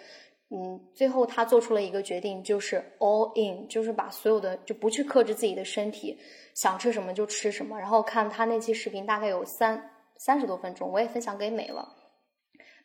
[0.51, 6.17] 嗯，最后他做出了一个决定，就是 all in，就是把所有的就不去克制自己的身体。
[6.55, 11.87] 想吃什么就吃什么，然后看他那期视频大概有三三十多分钟，我也分享给美了，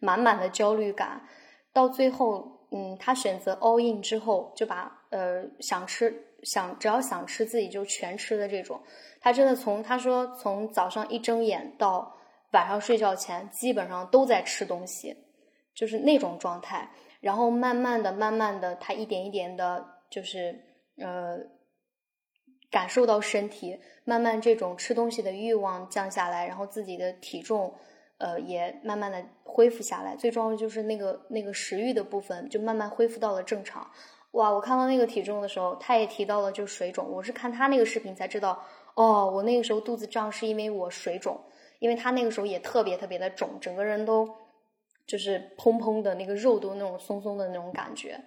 [0.00, 1.26] 满满的焦虑感。
[1.72, 8.82] 到最后，嗯，他选择 all in 之后，就把呃想吃想只要想吃自己就全吃的这种。
[9.20, 12.14] 他真的从他说从早上一睁眼到
[12.52, 15.16] 晚上睡觉前，基本上都在吃东西，
[15.74, 16.90] 就是那种状态。
[17.20, 20.60] 然后慢慢的、慢慢的，他一点一点的，就是
[20.98, 21.38] 呃。
[22.70, 27.72] 感受到身体慢慢这种吃东西的欲望降下来，然后自己的体重，
[28.18, 30.16] 呃，也慢慢的恢复下来。
[30.16, 33.88] 最重要的就是那个那个食欲的部分就慢慢恢复到了正常。
[34.34, 37.08] 哇，我看到那个体重的时候，他也提到了就水肿。
[37.08, 38.60] 我是看他那个视频才知道，
[38.94, 41.40] 哦，我那个时候肚子胀是因为我水肿，
[41.78, 44.28] 因为他那个时候也特别特别的肿，整个人都
[45.06, 48.20] 就是砰砰的那个肉都那种松松的那种感觉。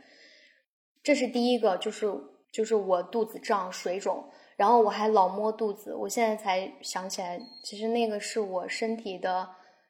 [1.04, 2.10] 这是第一个，就是
[2.54, 4.24] 就是我肚子胀水肿。
[4.56, 9.48] 然后我还老摸肚子，我现在才想起来，其实那个是我身体的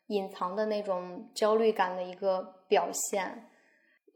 [0.07, 3.49] 隐藏的那种焦虑感的一个表现。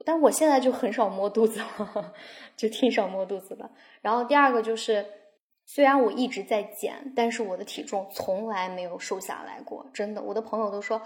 [0.05, 2.13] 但我现在就很少摸肚子了，
[2.55, 3.69] 就挺少摸肚子的。
[4.01, 5.05] 然后第二个就是，
[5.65, 10.21] 虽然我一直在减，但是我的体重从来没有瘦下来过，真的。
[10.21, 11.01] 我的朋友都说：“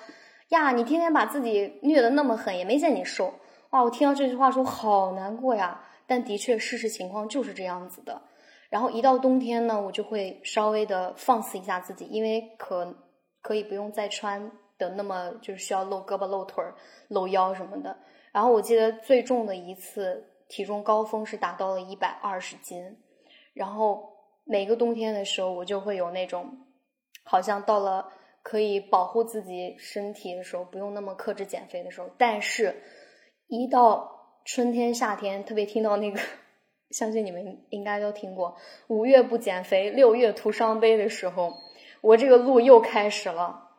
[0.49, 3.33] 呀，你天天把自己虐得那么狠，也没见你瘦。”
[3.71, 5.81] 哇，我听到这句话说好难过呀。
[6.07, 8.21] 但的确，事实情况就是这样子的。
[8.69, 12.95] 然后一到冬天呢，我就会稍微的放肆一下自己，因为可
[13.41, 16.75] 可以不用再穿的那么就是需要露胳膊、露腿儿、
[17.09, 17.97] 露腰什么的。
[18.35, 22.97] 然后我记得最重的一次体重高峰是达到了一百二十斤。
[23.53, 24.09] 然后
[24.43, 26.67] 每个冬天的时候，我就会有那种
[27.23, 28.11] 好像到了
[28.43, 32.09] 可以保护自己身体的时候，不用那么克制减肥的时候。
[32.17, 32.75] 但是，
[33.47, 36.19] 一到春天、夏天，特别听到那个。
[36.91, 41.53] 相信你们应该都听过“五月不减肥，六月徒伤悲”的时候，
[42.01, 43.69] 我这个路又开始了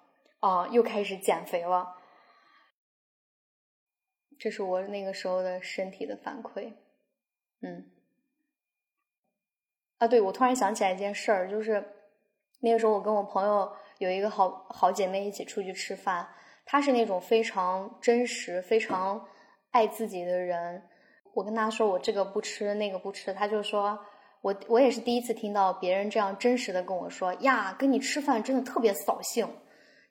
[0.40, 1.96] 啊，又开始减肥了。
[4.38, 6.72] 这是我那个时候的身体的反馈。
[7.62, 7.90] 嗯，
[9.99, 11.83] 啊，对，我突然想起来一件事儿，就是
[12.61, 16.29] 那个时候我跟我朋友有一个好好姐妹一起出去吃饭，
[16.64, 19.27] 她是那种非常真实、非常
[19.70, 20.83] 爱自己的人。
[21.35, 23.99] 我跟她说我这个不吃那个不吃，她就说
[24.42, 29.49] 我我也是第一次听到别人这样真实的跟我说呀，跟你吃饭真的特别扫兴，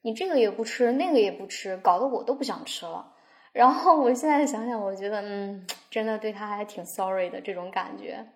[0.02, 3.14] 你这个也不吃那个也不吃，搞得我都不想吃了。
[3.56, 8.28] 然后我现在想想，我觉得嗯，真的对他还挺 sorry 的这种感觉。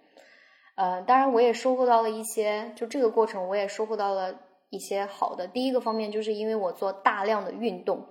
[0.76, 4.34] 呃，当然我也收获到了一些，就这个过程我也收获到了
[4.70, 5.46] 一些好的。
[5.46, 8.06] 第一个方面就是因为我做大量的运动，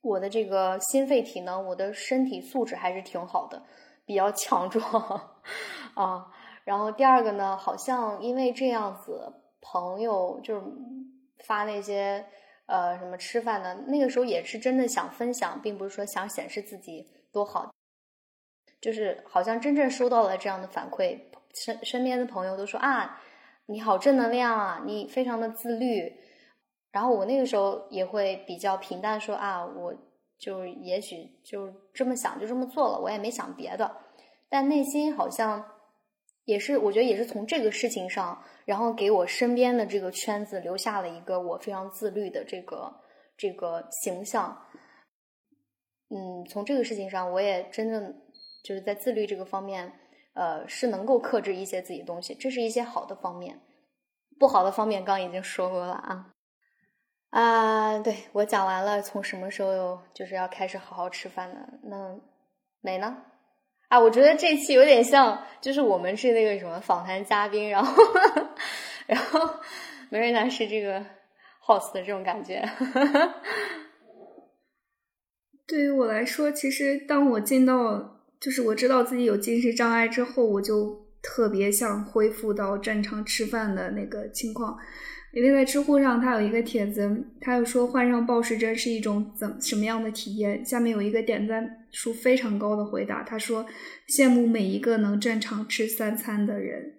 [0.00, 3.62] 我的这个心肺体能，我的身体素质还是挺好的。
[4.06, 4.82] 比较强壮
[5.94, 6.26] 啊，
[6.64, 10.62] 然后第二个呢，好像因为这样子，朋友就是
[11.44, 12.24] 发那些
[12.70, 17.74] 呃什么吃饭的，那个时候也是真的想分享，并不是说想显示自己多好，
[18.80, 21.18] 就是好像真正收到了这样的反馈，
[21.54, 23.20] 身身边的朋友都说啊，
[23.66, 26.10] 你好正能量啊，你非常的自律，
[26.92, 29.94] 然后我那个时候也会比较平淡说啊，我。
[30.40, 33.94] 就也许就这么想，就这么做了，我也没想别的，
[34.48, 35.62] 但内心好像
[36.46, 42.88] 也是，我觉得也是从这个事情上，然后给我身边的这个圈子留下了一个我非常自律的这个
[43.36, 44.56] 这个形象。
[46.08, 48.14] 嗯，从这个事情上，我也真正
[48.62, 49.92] 就是在自律这个方面，
[50.34, 53.60] 呃，是能够克制一些自己的东西，这是一些好的方面。
[54.38, 56.32] 不好的方面，刚已经说过了啊。
[57.30, 61.80] 啊，对我讲完了，从什么时候就是要开始好好吃饭的？
[61.82, 62.20] 那
[62.80, 63.16] 美呢？
[63.90, 68.04] 啊，我觉得这期有点像，就是我们是那个什么访谈嘉宾，然后
[69.06, 69.40] 然后
[70.10, 71.00] 梅瑞娜是这个
[71.66, 72.62] house 的这种感觉。
[75.66, 84.78] 对于我来说，其实当我进到，就是我知道自己有进食障碍之后，我就特别想恢复到正常吃饭的那个情况。
[85.32, 90.64] 因为在知乎上，他有一个帖子，他又说患上暴食症是一种怎什么样的体验？
[90.64, 93.64] 下面有一个点赞数非常高的回答，他说
[94.10, 96.94] ：“羡慕每一个能正常吃三餐的人，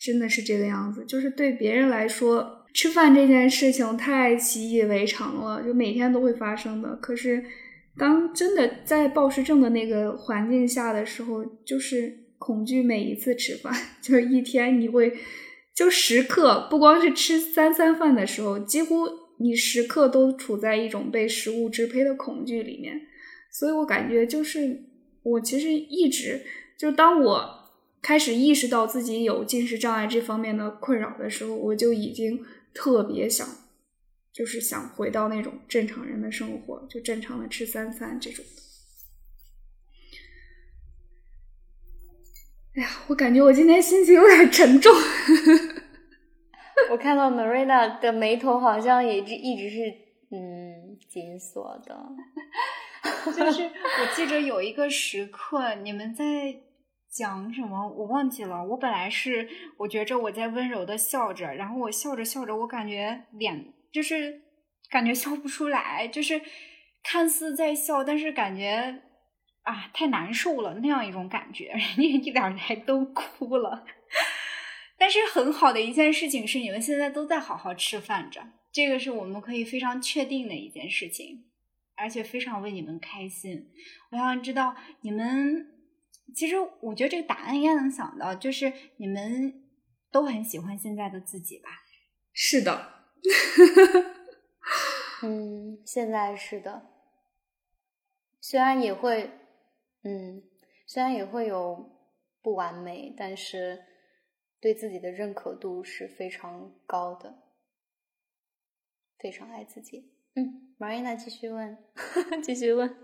[0.00, 1.04] 真的是这个样子。
[1.06, 6.96] 就是对别人来说，吃饭这件事情太习以为常了，就每天都会发生的。
[6.96, 7.44] 可是，
[7.96, 13.72] 当真的在暴食症的那个环境下的时候，就是恐惧每一次吃饭，
[14.02, 15.12] 就是一天你会。”
[15.76, 19.06] 就时刻不光是吃三餐饭的时候，几乎
[19.36, 23.02] 你时刻都处在一种被食物支配的恐惧里面。
[23.52, 24.84] 所以我感觉，就是
[25.22, 26.46] 我其实一直
[26.78, 27.68] 就当我
[28.00, 33.46] 开始意识到自己有进食障碍这方面的困扰的时候，我就已经特别想，
[34.32, 38.42] 就是想回到那种正常人的生活，就正常的吃三餐这种。
[42.76, 44.92] 哎呀，我感觉我今天心情有点沉重。
[46.92, 49.80] 我看到 Marina 的眉头好像也一一直是
[50.30, 51.98] 嗯紧锁的。
[53.34, 56.54] 就是我记着有一个时刻，你们在
[57.10, 58.62] 讲什么，我忘记了。
[58.62, 59.48] 我本来是
[59.78, 64.42] 我觉着我在温柔的笑着，然后我笑着笑着，我感觉脸就是
[64.90, 66.42] 感觉笑不出来，就是
[67.02, 69.00] 看似在笑，但是感觉。
[69.66, 73.84] 啊，太难受了，那样一种感觉， 人家一两台都哭了。
[74.96, 78.40] 但是很好的一件事情是，你们现在都在好好吃饭着，
[78.70, 81.46] 这个是我们可以非常确定的一件事情，
[81.96, 83.68] 而且非常为你们开心。
[84.12, 85.66] 我想知道你们，
[86.32, 89.64] 其实我觉得这个答案应该能想到，就是你们
[90.12, 91.70] 都很喜欢现在的自己吧？
[92.32, 92.92] 是的，
[95.24, 96.86] 嗯，现在是的，
[98.40, 99.28] 虽然也会。
[100.06, 100.40] 嗯，
[100.86, 101.90] 虽然也会有
[102.40, 103.82] 不完美，但是
[104.60, 107.42] 对自己的认可度是非常高的，
[109.18, 110.12] 非常爱自己。
[110.36, 111.76] 嗯，Marina 继续问，
[112.40, 112.96] 继续问，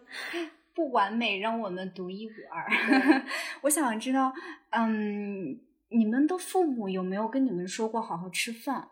[0.72, 2.70] 不完美让我们独一无二。
[3.62, 4.32] 我想知道，
[4.70, 8.90] 嗯，你们的父母有没有跟你们说过好好吃饭？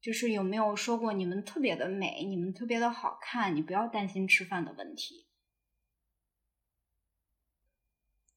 [0.00, 5.25] 就是有没有说过你们特别的美，你们特别的好看，你不要担心吃饭的问题。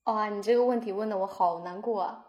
[0.10, 2.26] 哇，你这个问题问的我好难过啊！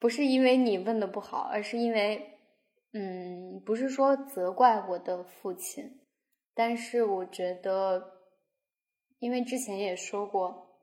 [0.00, 2.40] 不是因为你问的不好，而是因为，
[2.92, 6.00] 嗯，不是说责怪我的父亲，
[6.52, 8.18] 但是我觉得，
[9.20, 10.76] 因为之前也说过，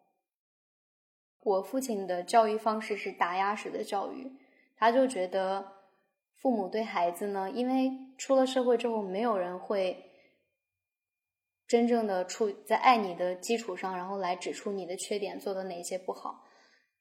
[1.42, 4.32] 我父亲的教育方式是打压式的教育，
[4.78, 5.74] 他就觉得
[6.38, 10.11] 父母对孩子呢，因为出了社会之后，没有人会。
[11.72, 16.44] 真正的处在爱你的基础上，然后来指出你的缺点，做的哪些不好。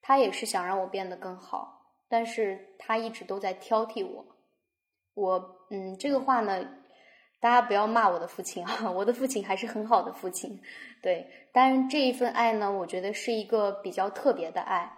[0.01, 4.25] 他也是想让我变得更好，但是他一直都在挑剔我。
[5.15, 6.65] 我嗯，这个话呢，
[7.41, 10.63] 大家不要骂我的父亲啊， 我的父亲还是很好的父亲。
[11.03, 14.97] 对，但是这一份爱呢，我觉得是一个比较特别的爱。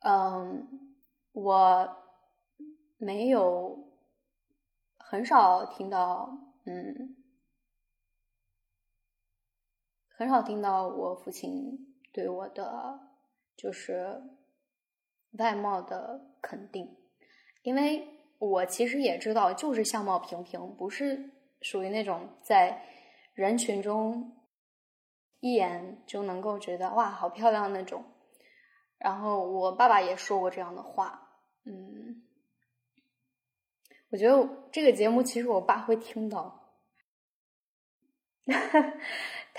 [0.00, 0.68] 嗯，
[1.32, 1.88] 我
[2.98, 3.78] 没有
[4.98, 6.28] 很少听到
[6.66, 7.14] 嗯。
[10.18, 12.98] 很少听到我父亲对我的
[13.56, 14.20] 就是
[15.38, 16.96] 外貌的肯定，
[17.62, 18.04] 因为
[18.40, 22.82] 我其实也知道，就是相貌平平，不是属于那种在
[23.32, 24.36] 人群中
[25.38, 28.04] 一眼就能够觉得哇好漂亮那种。
[28.98, 31.28] 然后我爸爸也说过这样的话，
[31.64, 32.24] 嗯，
[34.10, 36.74] 我觉得这个节目其实我爸会听到。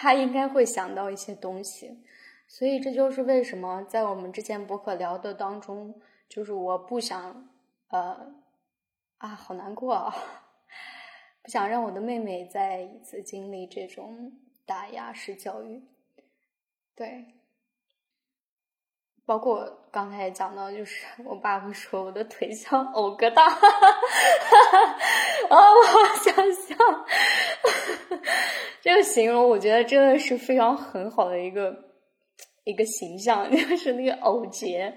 [0.02, 2.02] 他应该会想到一些东西，
[2.48, 5.94] 所以这就是为什么在我们之前博客聊的当中，
[6.30, 7.50] 就是我不想，
[7.90, 8.34] 呃，
[9.18, 10.16] 啊，好难过啊，
[11.44, 14.32] 不想让我的妹妹再一次经历这种
[14.66, 15.84] 打压式教育，
[16.96, 17.39] 对。
[19.30, 23.56] 包括刚才讲到，就是 我爸会说我的腿像藕疙瘩，啊，
[25.54, 26.76] 我好想笑。
[28.82, 31.72] 这个形容我觉得真的是非常很好的一个
[32.64, 34.92] 一个形象， 就是那个藕结。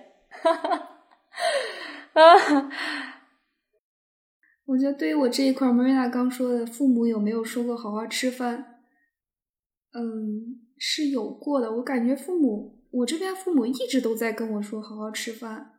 [2.14, 2.70] 啊，
[4.64, 8.80] 我觉得对于我这一块，Marina 刚说的，父母有没有说过好好吃饭？
[9.92, 11.70] 嗯，是有过的。
[11.70, 12.78] 我感觉父母。
[12.92, 15.72] 我这边父母一直都在跟我说好好吃饭，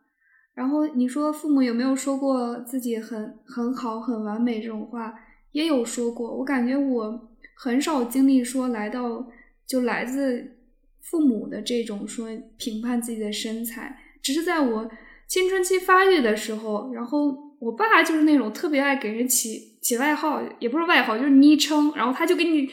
[0.56, 5.14] 然后你说父母有没有说过自己很很好、很完美这种话？
[5.52, 6.36] 也有说过。
[6.38, 9.28] 我感觉我很少经历说来到
[9.68, 10.58] 就来自
[11.02, 14.90] 父母的这种说评判自己的身材，只是在我
[15.28, 22.70] 青春期发育的时候，然后我爸就是那种特别爱给人起起外号，也不是外号，就是昵称，然后他就给你。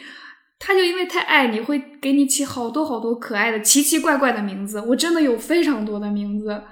[0.63, 4.79] 他就因为太爱你，会给你起好多好多可爱的、奇奇怪怪的名字。
[4.83, 6.63] 我真的有非常多的名字。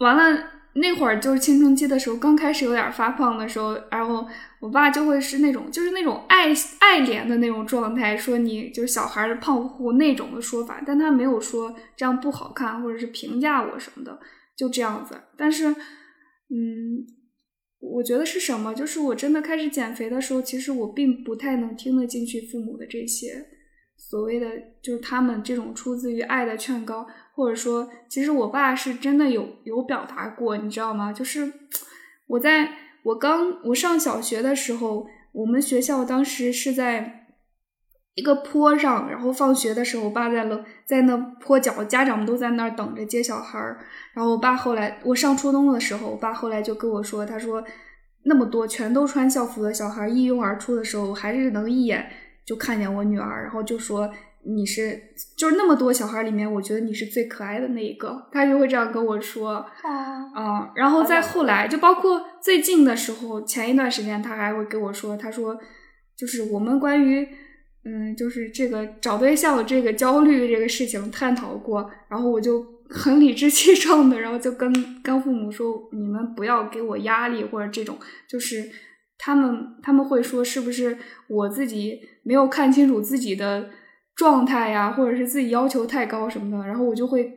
[0.00, 0.44] 完了
[0.74, 4.26] 那会儿就是青春期的时候，刚开始有点发胖的时候，然后
[4.60, 6.48] 我爸就会是那种就是那种爱
[6.80, 14.18] 爱怜的那种状态，说你就是小孩儿胖乎乎那种的说法，但他没有说这样不好看或者是评价我什么的，
[14.56, 15.16] 就这样子。
[15.36, 17.17] 但是，嗯。
[17.80, 18.74] 我觉得是什么？
[18.74, 23.46] 就是我真的开始减肥的时候，其实我并不太能听得进去父母的这些
[23.96, 24.48] 所谓的，
[24.82, 31.12] 就是他们这种出自于爱的劝告，或者说，其实我爸是真的有有表达过，你知道吗？
[31.12, 31.52] 就是
[32.26, 32.68] 我在
[33.04, 37.27] 我刚我上小学的时候，我们学校当时是在
[38.18, 43.78] 一个坡上，然后放学的时候，我爸在楼在那坡脚，家长们都在那儿等着接小孩儿。
[44.12, 47.62] 然后我爸后来，我上初中的时候，我爸后来就跟我说，他说
[48.24, 52.10] 那么多全都穿校服的小孩一拥而出的时候，我还是能一眼
[52.44, 54.10] 就看见我女儿，然后就说
[54.44, 55.00] 你是
[55.36, 59.64] 就是那么多小孩里面，我觉得你是最可爱的那一个，他就会这样跟我说
[60.34, 60.72] 啊。
[60.74, 65.56] 然后再后来，就包括最近的时候，前一段时间他还会跟我说，他说
[66.16, 67.28] 就是我们关于
[67.88, 72.78] 嗯，就是这个找对象这个焦虑这个事情探讨过，然后我就。
[72.90, 74.72] 很理直气壮的，然后就跟
[75.02, 78.64] 跟父母说：“你们不要给我压力，或者这种，就是
[79.18, 80.96] 他们他们会说是不是
[81.28, 83.68] 我自己没有看清楚自己的
[84.16, 87.30] 状态呀，或者是自己要求太高什么的。”然后我就会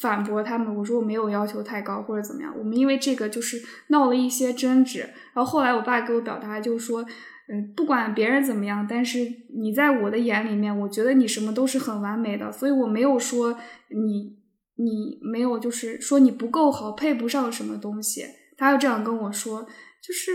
[0.00, 2.54] 反驳他们，我说我没有要求太高或者怎么样。
[2.58, 5.00] 我们因为这个就是闹了一些争执。
[5.34, 7.04] 然后后来我爸给我表达就是说
[7.48, 9.20] ：“嗯，不管别人怎么样，但是
[9.58, 13.58] 你在我的眼里面，我觉得你什么都是很完美的，所以我没有说
[13.90, 14.36] 你。”
[14.78, 18.26] 你没有，就是说你不够好，配不上什么东西。
[18.58, 20.32] 他要这样跟我说，就是，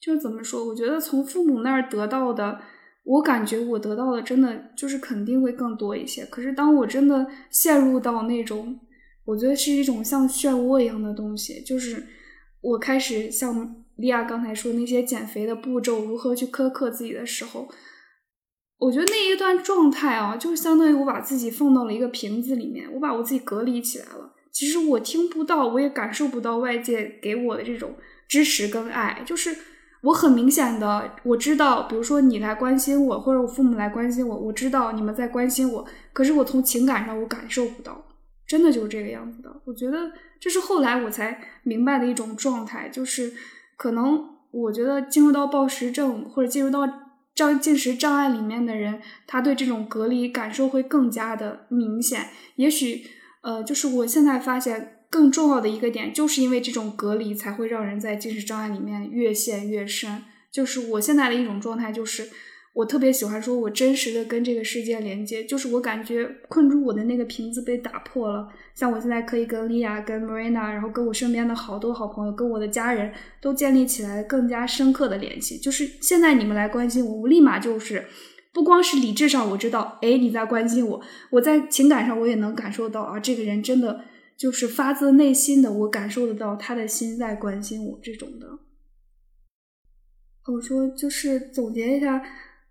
[0.00, 0.64] 就怎么说？
[0.68, 2.60] 我觉得从父母那儿得到的，
[3.02, 6.24] 我感觉我得到的真的就是肯定会更多一些。
[6.26, 8.78] 可是当我真的陷入到那种，
[9.24, 12.06] 我觉得是一种像漩涡一样的东西，就是
[12.60, 17.68] 我开始像利亚刚才说那些减肥的步骤，如何去苛刻自己的时候。
[18.78, 24.34] 我觉得那一段状态啊，就是相当于我把自己放到了一个瓶子里面，我把我自己隔离起来了。
[24.50, 27.94] 其实我听不到，我也感受不到外界给我的这种
[28.26, 29.22] 支持跟爱。
[29.24, 29.56] 就是
[30.02, 35.86] 我很明显的，我知道，比如说你来关心我，或者我父母来关心我，我知道你们在关心我。
[36.12, 38.04] 可是我从情感上我感受不到，
[38.48, 39.62] 真的就是这个样子的。
[39.64, 43.32] 我觉得这是后来我才明白的一种状态，就是
[43.82, 46.88] 可能我觉得进入到暴食症或者进入到。
[47.34, 52.28] 障进食障碍里面的人，他对这种隔离感受会更加的明显。
[52.56, 53.06] 也许，
[53.40, 60.22] 呃，就是我现在发现更重要的一个点，就是因为这种隔离才会让人在进食障碍里面越陷越深。
[60.50, 62.28] 就是我现在的一种状态，就是。
[62.74, 68.48] 我特别喜欢说，我真实的跟这个世界连接，就是我感觉困住我的那个瓶子被打破了。
[68.74, 73.12] 像我现在可以跟莉亚、跟 Marina，然后跟我身边的好多好朋友，跟我的家人
[73.42, 75.58] 都建立起来更加深刻的联系。
[75.58, 78.06] 就是现在你们来关心我，我立马就是
[78.54, 81.02] 不光是理智上我知道，哎，你在关心我，
[81.32, 84.02] 我在情感上我也能感受到啊，这个人真的
[84.38, 88.46] 就是发自内心的，我感受得到他的心在关心我这种的。
[90.50, 92.22] 我说就是总结一下。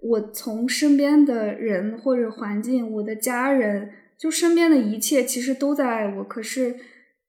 [0.02, 6.24] 我从身边的人或者环境，我的家人，就身边的一切，其实都在爱我。
[6.24, 6.76] 可是，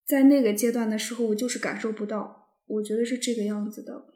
[0.07, 2.49] 在那个阶段的时候，我就是感受不到。
[2.67, 4.07] 我觉得是这个样子的。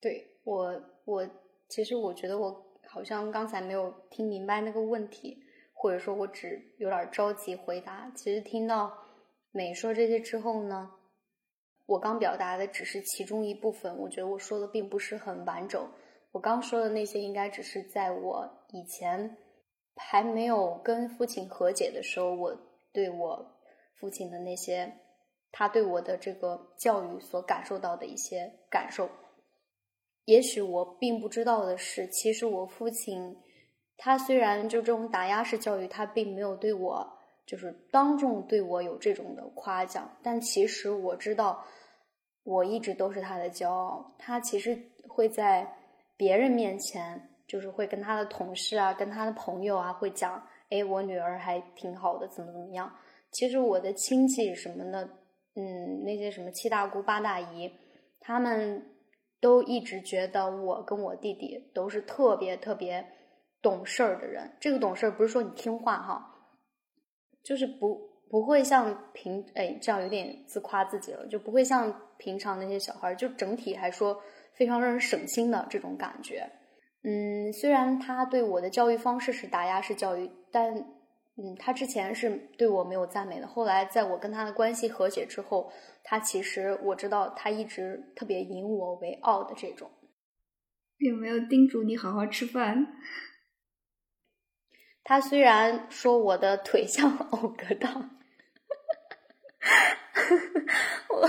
[0.00, 1.28] 对我，我
[1.68, 5.38] 其实我觉得我好像刚才没有听明白那个问题，
[5.72, 8.12] 或者说我只有点着急回答。
[8.14, 8.96] 其实听到
[9.50, 10.88] 美说这些之后呢，
[11.86, 13.98] 我刚表达的只是其中一部分。
[13.98, 15.84] 我觉得我说的并不是很完整。
[16.32, 19.36] 我刚说的那些，应该只是在我以前
[19.96, 22.56] 还没有跟父亲和解的时候，我
[22.90, 23.46] 对我
[23.96, 24.90] 父亲的那些，
[25.50, 29.10] 他对我的这个教育所感受到的一些感受。
[30.24, 33.36] 也许我并不知道的是，其实我父亲，
[33.98, 37.06] 他虽然就这种打压式教育，他并没有对我
[37.44, 41.62] 就是当众对我有这种的夸奖，但其实我知道，
[42.42, 44.14] 我一直都是他的骄傲。
[44.18, 45.70] 他其实会在。
[46.22, 52.88] 别人面前就是会跟他的同事啊，跟他的朋友啊，会讲，哎，我女儿还挺好的，怎么怎么样。
[53.32, 55.02] 其实我的亲戚什么的，
[55.56, 57.68] 嗯，那些什么七大姑八大姨，
[58.20, 58.80] 他们
[59.40, 63.04] 都一直觉得我跟我弟弟都是特别特别
[63.60, 64.48] 懂事儿的人。
[64.60, 66.24] 这个懂事儿不是说你听话哈，
[67.42, 68.00] 就是不
[68.30, 74.16] 不会像平哎这样有点自夸自己了，就不会像平常那些小孩，就整体还说
[74.54, 76.50] 非常让人省心的这种感觉。
[77.04, 80.84] 嗯，虽然他对我的教育方式是打压式教育，但。
[81.34, 82.28] 嗯，他之前是
[82.58, 83.46] 对我没有赞美的。
[83.48, 85.72] 后来，在我跟他的关系和解之后，
[86.04, 89.90] 他其实我知道他一直特别引我为傲的这种。
[90.98, 92.86] 有没有叮嘱你好好吃饭？
[95.02, 98.10] 他虽然说我的腿像 藕格当，
[101.08, 101.28] 我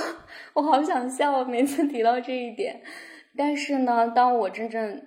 [0.55, 2.83] 我好想笑，每次提到这一点。
[3.35, 5.01] 但是呢，当我真正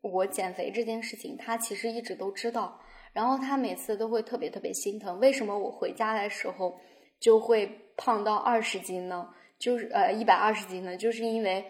[0.00, 2.78] 我减肥这件事情，他其实一直都知道。
[3.12, 6.74] 然后他每次都会特别特别心疼，为什么我回家的时候
[7.20, 9.28] 就会胖到二十斤呢？
[9.58, 10.96] 就是呃一百二十斤呢？
[10.96, 11.62] 就是因为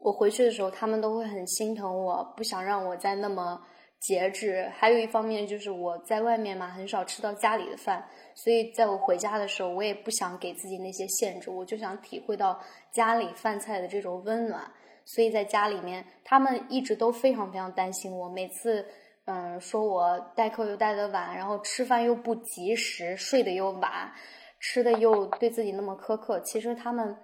[0.00, 3.60] 我回去的时候，他们都会很心疼我，不想让我再那么
[4.00, 4.66] 节制。
[4.74, 8.02] 还有一方面就是我在外面嘛，很少吃到家里的饭，
[8.34, 12.58] 所以在我回家的时候，我也不想给自己那些限制，我就想体会到
[12.90, 14.72] 家里饭菜的这种温暖。
[15.04, 18.86] 所以在家里面，他们一直都非常非常担心我，每次。
[19.26, 24.12] 嗯，说我代课又带的晚，然后吃饭又不及时，睡得又晚，
[24.60, 26.38] 吃的又对自己那么苛刻。
[26.40, 27.16] 其实他们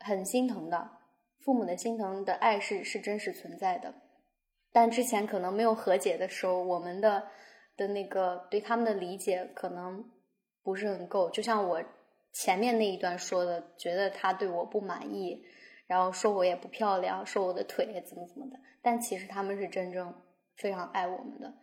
[0.00, 0.90] 很心疼的，
[1.44, 3.94] 父母的心疼的爱是是真实存在的。
[4.72, 7.22] 但之前可能没有和解的时候，我们的
[7.76, 10.04] 的那个对他们的理解可能
[10.64, 11.30] 不是很够。
[11.30, 11.80] 就像我
[12.32, 15.40] 前面那一段说的，觉得他对我不满意，
[15.88, 18.60] 然后说我也不漂亮，说我的腿怎么怎么的。
[18.80, 20.14] 但其实他们是真正。
[20.60, 21.54] 非常爱我们的，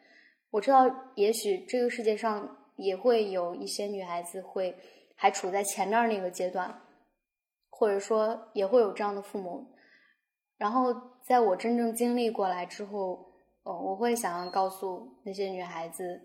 [0.50, 4.74] 我知道，也许这个世界上也会有一些女孩子会
[5.18, 6.82] 还处在前面那个阶段，
[7.70, 9.68] 或者说也会有这样的父母。
[10.56, 10.94] 然后，
[11.26, 16.22] 在我真正经历过来之后，呃，我会想要告诉那些女孩子，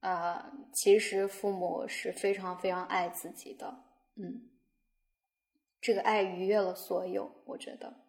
[0.00, 3.72] 呃，其实父母是非常非常爱自己的，
[4.16, 4.42] 嗯，
[5.82, 8.06] 这个爱逾越了所有，我觉得。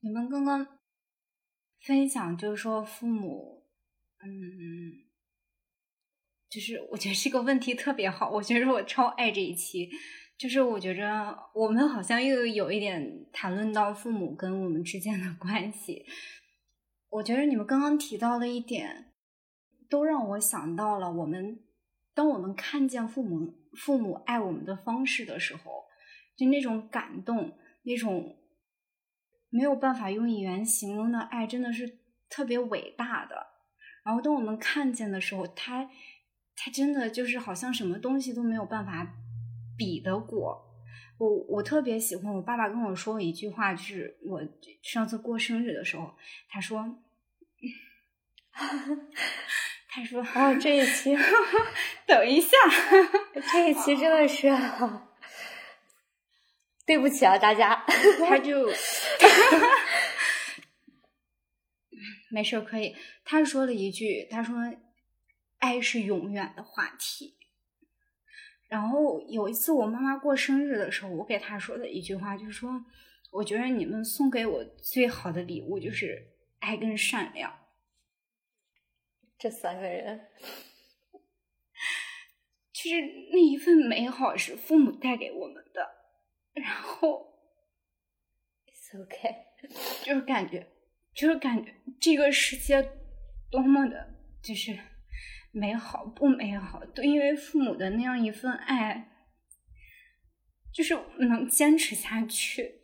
[0.00, 0.66] 你们刚刚。
[1.78, 3.64] 分享就是说，父母，
[4.18, 5.06] 嗯，
[6.48, 9.88] 就是我觉得这个问题特别好，我觉得我超爱这一期。
[10.36, 16.04] 就是我觉着我们好像又有一点谈论到父母跟我们之间的关系。
[17.08, 19.12] 我觉得你们刚刚提到的一点，
[19.88, 21.60] 都让我想到了我们，
[22.14, 25.84] 当我们看见父母父母爱我们的方式的时候，
[26.36, 28.36] 就那种感动，那种。
[29.48, 33.46] 没有办法用语言形容的爱，真的是特别伟大的。
[34.04, 35.88] 然后，当我们看见的时候，他，
[36.56, 39.14] 他真的就是好像什么东西都没有办法
[39.78, 40.84] 比得过。
[41.18, 44.42] 我，我特别喜欢我爸爸跟我说一句话，就是我
[44.82, 46.14] 上次过生日的时候，
[46.50, 46.98] 他说，
[49.96, 51.16] 他说，哦，这一期，
[52.06, 52.54] 等一下，
[53.50, 54.52] 这一期真的是。
[56.84, 57.82] 对不起啊，大家，
[58.28, 58.70] 他就
[62.30, 62.94] 没事可以。
[63.24, 64.54] 他说了一句：“他说，
[65.58, 67.38] 爱是永远的话题。”
[68.68, 72.84] 然后有一次我妈妈过生日的时候，我给她说的一句话就是说
[73.32, 76.28] ：“我觉得你们送给我最好的礼物就是
[76.60, 77.50] 爱跟善良。”
[79.38, 80.28] 这三个人，
[82.72, 83.00] 就是
[83.32, 85.96] 那一份美好是父母带给我们的。
[86.54, 87.34] 然后
[88.66, 89.34] ，It's OK，
[90.04, 90.66] 就是感觉，
[91.14, 92.82] 就是感觉这个世界
[93.50, 94.78] 多么的，就是
[95.52, 99.10] 美好不美好，都因为父母的那样一份爱，
[100.72, 102.75] 就是能坚持下去，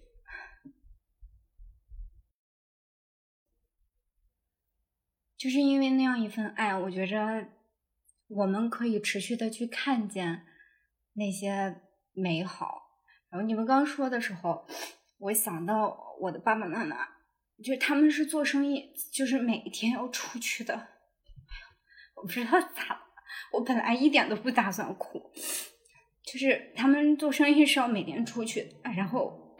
[5.43, 7.49] 就是因为那样一份爱，我觉着
[8.29, 10.45] 我们可以持续的去看见
[11.15, 11.81] 那些
[12.13, 12.81] 美好。
[13.29, 14.65] 然后你们刚说的时候，
[15.19, 16.97] 我想到我的爸爸妈妈，
[17.61, 20.87] 就他们是做生意，就是每天要出去的。
[22.15, 23.03] 我不知道咋，
[23.53, 25.19] 我本来一点都不打算哭，
[26.23, 28.77] 就是他们做生意是要每天出去。
[28.85, 29.57] 然后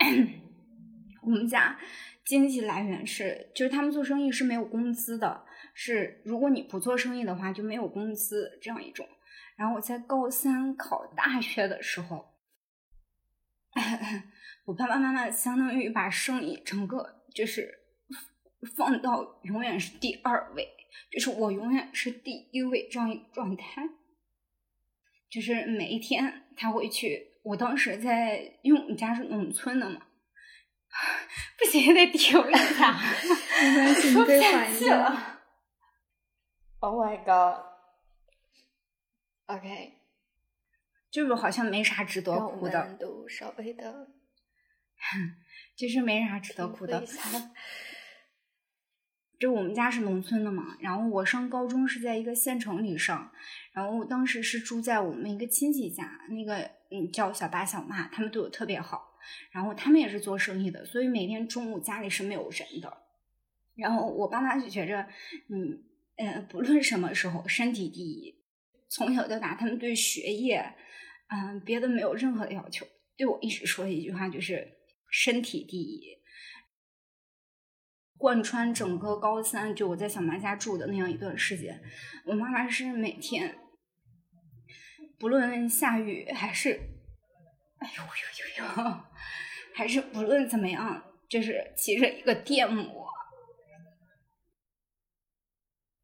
[1.25, 1.77] 我们家
[2.25, 9.09] 经济来源是，就是他们做生意是没有工资的，是如果你不做生意的话就没有工资这样一种。
[9.57, 12.33] 然后我在高三考大学的时候。
[14.67, 17.81] 我爸爸妈妈相当于把生意整个就是
[18.77, 20.69] 放到永远是第二位，
[21.11, 23.83] 就是我永远是第一位这样一个状态。
[25.31, 27.29] 就是每一天他会去。
[27.43, 30.01] 我当时在，因为我们家是农村的嘛，
[31.59, 32.97] 不行，得调一下。
[33.61, 35.32] 没关系，你可以缓一下。
[36.83, 37.63] Oh my god.
[39.47, 39.93] OK，
[41.13, 42.97] 就是好像没啥值得哭的。
[42.99, 44.09] 都稍微的，
[45.77, 47.05] 其实没啥值得哭的。
[49.39, 53.31] 就我们家是农村的嘛，然后我上高中是在一个县城里上，
[53.73, 59.15] 然后当时是住在我们一个亲戚家，那个嗯叫小爸小妈，他们对我特别好，
[59.53, 63.05] 然后他们也是做生意的，所以每天中午家里是没有人的，
[63.77, 65.07] 然后我爸妈就觉着，
[65.49, 65.85] 嗯
[66.17, 68.43] 呃不论什么时候身体第一，
[68.89, 70.75] 从小到大他们对学业，
[71.29, 72.87] 嗯别的没有任何的要求，
[73.17, 74.79] 对我一直说一句话就是
[75.11, 76.19] 身体第一。
[78.19, 81.83] 贯穿整个高三，就我在小妈家住的那样一段时间，
[82.25, 83.59] 我妈妈是每天，
[85.19, 86.71] 不论下雨还是，
[87.81, 89.01] 哎呦呦呦呦，
[89.75, 93.02] 还是不论怎么样，就是骑着一个电摩，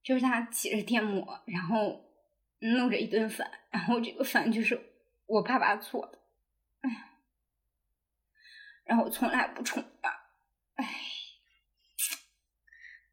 [0.09, 2.03] 就是他骑着电摩，然后
[2.61, 4.81] 弄着一顿饭，然后这个饭就是
[5.27, 6.19] 我爸爸做的，
[6.81, 7.11] 哎呀，
[8.87, 10.11] 然后从来不冲饭，
[10.77, 10.87] 哎。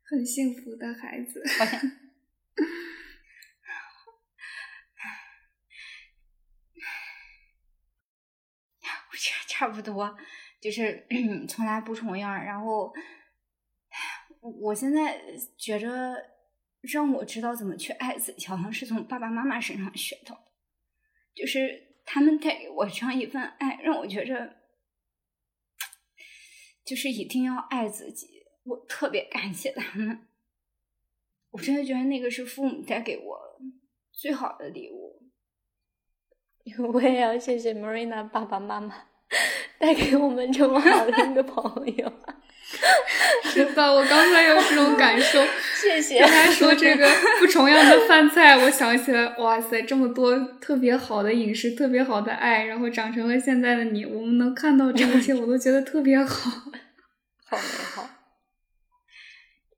[0.08, 1.82] 很幸福的孩子，好像，
[9.12, 10.16] 我觉得差不多，
[10.62, 11.06] 就是
[11.50, 12.32] 从来不重样。
[12.32, 12.94] 然后，
[14.62, 15.20] 我现在
[15.58, 16.16] 觉着
[16.88, 20.42] 让我知道怎么去爱自己，好像是从爸爸妈妈身上学到的，
[21.36, 24.56] 就是他们带给我这样一份爱，让我觉着，
[26.86, 28.28] 就是一定要爱自己。
[28.64, 30.28] 我特别感谢他们，
[31.52, 33.40] 我真的觉得那个是父母带给我
[34.12, 35.22] 最好的礼物。
[36.94, 39.08] 我也要谢谢 Marina 爸爸妈妈
[39.78, 42.12] 带给我们这么好的一个朋友。
[43.46, 45.46] 是的，我刚才有这种感受。
[45.82, 46.20] 谢谢。
[46.20, 47.08] 刚才说这个
[47.40, 54.04] 不重样的饭菜，我想起来，哇塞，这么多特别好的饮食，特别好的爱，然后长成了现在的你。
[54.06, 56.50] 我们能看到这一切，我都觉得特别好，
[57.46, 58.10] 好美好。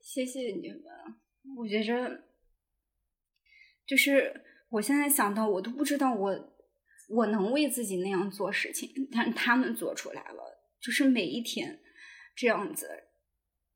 [0.01, 0.79] 谢谢你们，
[1.57, 2.23] 我觉着，
[3.85, 6.53] 就是我现在想到，我都不知道我
[7.09, 11.79] 我能为自己那样做事情，但他们做出来了，就是每一天
[12.37, 12.87] 这样子。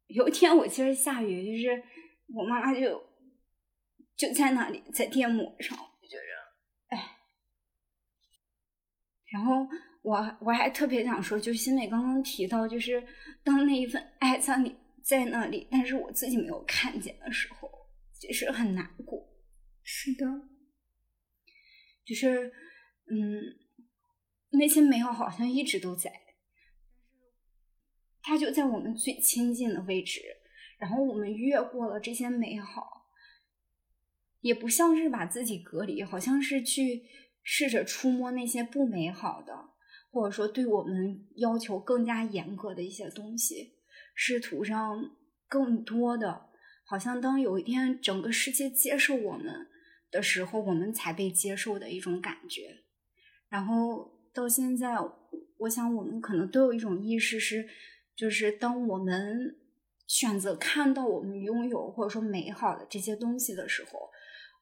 [0.07, 1.83] 有一天我记得下雨，就是
[2.33, 3.03] 我妈妈就
[4.15, 7.17] 就在那里在电摩上，我觉着，哎，
[9.25, 9.67] 然后
[10.03, 13.03] 我我还特别想说，就新美刚刚提到，就是
[13.43, 14.79] 当那一份爱在你。
[15.03, 17.67] 在那里，但是我自己没有看见的时候，
[18.13, 19.27] 其实很难过。
[19.81, 20.23] 是的，
[22.05, 22.53] 就是
[23.09, 23.41] 嗯，
[24.51, 26.11] 那些美好好像一直都在，
[28.21, 30.21] 它就在我们最亲近的位置，
[30.77, 33.07] 然后我们越过了这些美好，
[34.41, 37.03] 也不像是把自己隔离，好像是去
[37.43, 39.71] 试着触摸那些不美好的，
[40.11, 43.73] 或者说对我们要求更加严格的一些东西。
[44.13, 45.15] 试图让
[45.47, 46.49] 更多的，
[46.85, 49.67] 好像当有一天整个世界接受我们
[50.11, 52.83] 的时候，我们才被接受的一种感觉。
[53.49, 54.97] 然后到现在，
[55.57, 57.67] 我想我们可能都有一种意识是，
[58.21, 59.57] 就是当我们
[60.05, 64.11] 选择看到我们拥有或者说美好的这些东西的时候，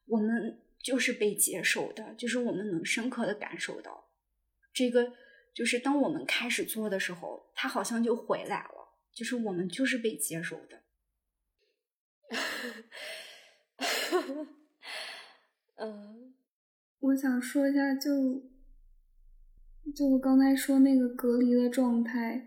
[0.06, 4.08] 我们就是被接受的，就是我们能深刻的感受到
[4.72, 5.12] 这个，
[5.52, 8.96] 就是当我们开始做的时候，它好像就回来了。
[9.12, 10.80] 就是我们就是被接受的，
[15.76, 16.32] 嗯，
[17.00, 18.42] 我想说一下，就
[19.94, 22.46] 就我刚才说那个隔离的状态，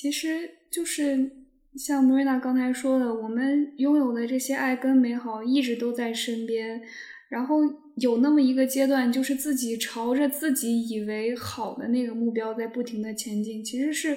[0.00, 1.28] 其实就是
[1.74, 6.80] 像 Marina 刚才说的，我们拥有的这些爱跟美好一直都在身边，
[7.28, 7.56] 然后
[7.96, 14.16] 有那么一个阶段，就是自己朝着自己以为好的那个目标在不停的前进，其实是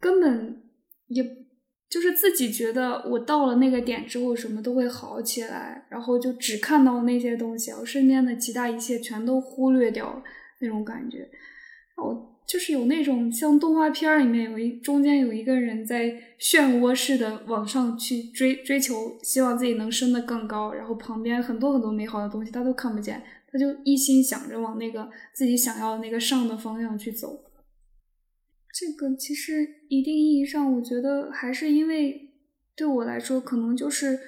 [0.00, 0.60] 根本。
[1.06, 1.22] 也
[1.90, 10.22] 就是自己觉得我到了那个点之后，什么都会好起来，然后就只看到那些东西，我身边的其他一切全都忽略掉
[10.60, 11.28] 那种感觉。
[12.02, 27.42] 我就是有那种像动画片里面有一中间有一个人在漩涡式的往上去追追求，希望自己能升得更高，然后旁边很多很多美好的东西他都看不见，他就一心想着往那个自己想要的那个上的方向去走。
[28.70, 32.34] 这个其实一定意义上，我觉得还是因为
[32.76, 34.18] 对我来说，可能就是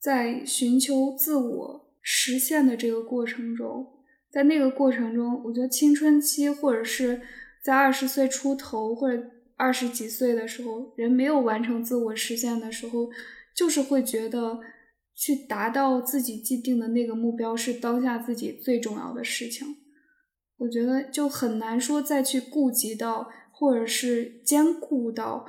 [0.00, 3.86] 在寻求自我实现的这个过程中，
[4.32, 7.20] 在那个过程中，我觉得青春期或者是
[7.62, 9.22] 在二十岁出头或者
[9.56, 13.10] 二十几岁的时候，人没有完成自我实现的时候，
[13.54, 14.60] 就是会觉得
[15.14, 19.76] 去达到自己既定的那个目标是当下自己最重要的事情。
[20.58, 25.46] 我觉得就很难说再去顾及到，或者是兼顾到。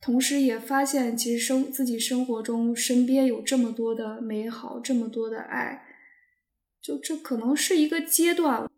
[0.00, 5.82] 同时也发现，其实生自己生活中身边有这么多的美好，这么多的爱，
[6.82, 8.70] 就这可能是一个阶段。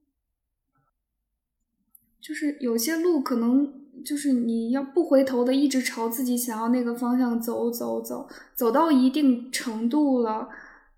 [2.21, 3.73] 就是有些路可能
[4.05, 10.49] 就是你要不回头的，一直朝自己想要那个方向走走走，走到一定程度了，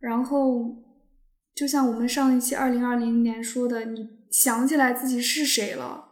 [0.00, 0.76] 然后
[1.54, 6.06] 就像我们上一期二零二零年说的，你想起来自己是谁了。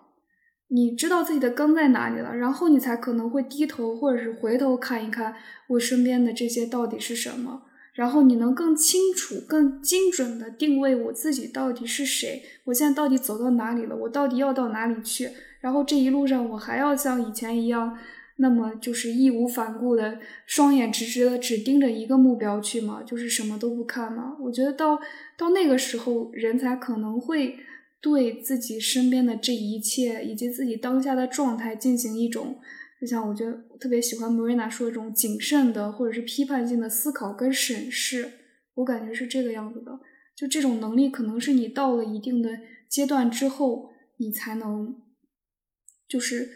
[0.69, 5.33] 你知道自己的根在哪里了，然后你才可能会低头或者是回头看一看
[5.69, 7.63] 我身边的这些到底是什么，
[7.97, 15.31] 然后你能更清楚、更精准的定位我自己到底是谁，我现在到底走到哪里了，我到底要到哪里去，
[15.61, 17.99] 然后这一路上我还要像以前一样，
[18.37, 23.03] 那么就是义无反顾的双眼直直的只盯着一个目标去吗？
[23.05, 24.37] 就是什么都不看吗？
[24.41, 24.99] 我觉得到
[25.37, 27.57] 到那个时候，人才可能会。
[27.99, 32.57] 对自己身边的这一切，以及自己当下的状态进行一种，
[33.01, 38.31] 就像我觉得特别喜欢 Marina 说的这种谨慎的或者是批判性的思考跟审视，
[38.75, 39.99] 我感觉是这个样子的。
[40.35, 42.51] 就这种能力，可能是你到了一定的
[42.89, 44.97] 阶段之后，你才能，
[46.09, 46.49] 就是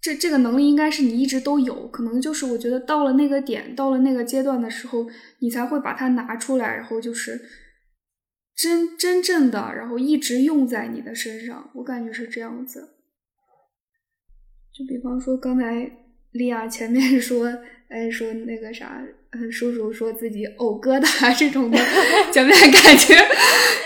[0.00, 5.08] 这这个能力应该是你一直都有，可能就是我觉得到了那个点，到了那个阶段的时候，
[5.40, 7.40] 你才会把它拿出来，然后就是。
[8.58, 12.95] 真真正的，然后一直用在你的身上，我感觉是这样子。
[14.76, 15.90] 就比方说，刚才
[16.32, 17.46] 莉亚前面说，
[17.88, 19.00] 哎，说那个啥，
[19.50, 21.78] 叔叔说自己呕疙瘩这种的，
[22.30, 23.14] 前面感觉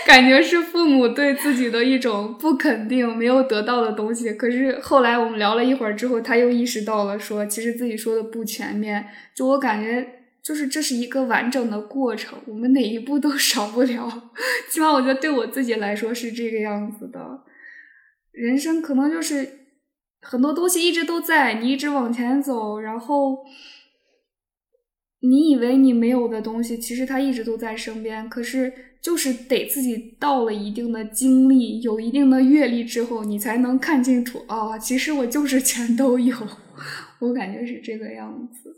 [0.05, 4.33] 感觉是父母对自己的一种不肯定，没有得到的东西。
[4.33, 9.05] 可是后来我们聊了一会儿之后，他又意识到了，说其实自己说的不全面。
[9.35, 10.17] 就我感觉。
[10.43, 14.31] 就是这是一个完整的过程，我们哪一步都少不了。
[14.71, 17.19] 起码我觉得对我自己来说是这个样子的。
[18.31, 19.60] 人生可能就是
[20.21, 23.43] 很多东西一直都在，你一直往前走，然后
[25.19, 28.29] 你以为你没有的东西，其实它一直都在身边。
[28.29, 36.35] 可是就是得自己到了一定的经历、有一定的阅历之后，你才能看清楚啊，其实我就是全都有。
[37.19, 38.77] 我感觉是这个样子。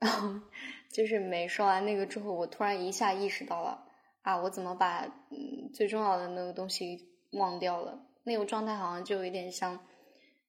[0.92, 3.84] 就是没说完那个之后，我突然一下意识到了
[4.22, 6.98] 啊，我怎么把嗯最重要的那个东西
[7.32, 8.05] 忘掉了？
[8.26, 9.78] 那种状态好像就有点像，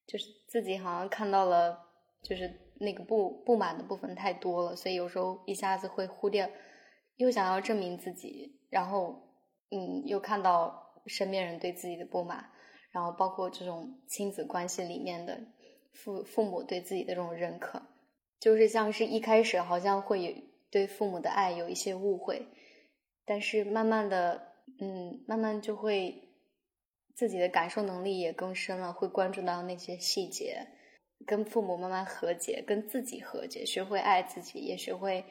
[0.06, 1.80] 就是自己好像看到了，
[2.24, 6.52] 就是那个不不满的部分太多了，所以有时候一下子会忽略，
[7.16, 9.16] 又想要证明自己，然后
[9.70, 12.50] 嗯，又看到身边人对自己的不满，
[12.92, 15.40] 然后包括这种亲子关系里面的
[15.94, 17.82] 父父母对自己的这种认可。
[18.40, 22.48] 就是像是一开始好像会对父母的爱有一些误会，
[23.26, 26.27] 但是慢慢的，嗯，慢慢就会
[27.18, 30.68] 自己的感受能力也更深了，会关注到那些细节，
[31.26, 35.26] 跟父母慢慢和解，跟自己和解，学会爱自己，也学会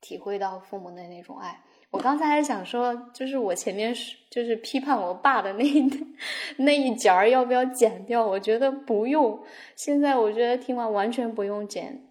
[0.00, 1.62] 体会到父母的那种爱。
[1.90, 5.64] 我刚才还想说，就是我前面是就是批判我爸的那
[6.58, 8.26] 那一节儿要不要剪掉？
[8.26, 9.44] 我觉得不用。
[9.76, 12.04] 现在我觉得听完完全不用剪。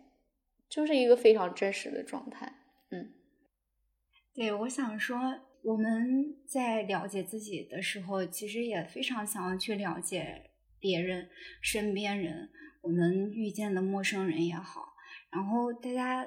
[0.69, 2.51] 就是一个非常真实的状态，
[2.91, 3.13] 嗯，
[4.35, 5.17] 对，我想说，
[5.67, 11.29] 我们在了解自己的时候，其实也非常想要去了解别人、
[11.61, 12.49] 身边人，
[12.79, 14.93] 我们遇见的陌生人也好。
[15.29, 16.25] 然后大家，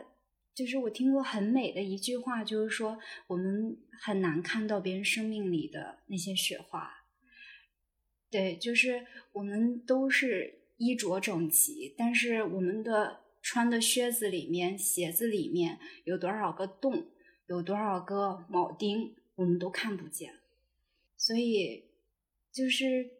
[0.55, 6.91] 就是我听过很美的一句话，就是说，我们很难看到别人生命里的那些雪花。
[8.31, 13.21] 对，就是我们都是衣着整齐，但是我们的。
[13.43, 17.07] 穿的靴子里面、鞋子里面有多少个洞，
[17.47, 20.35] 有多少个铆钉，我们都看不见。
[21.17, 21.87] 所以，
[22.53, 23.11] 就是，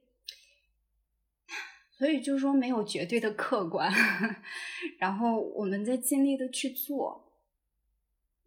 [1.91, 3.91] 所以就是说没有绝对的客观。
[5.01, 7.33] 然后我们在尽力的去做，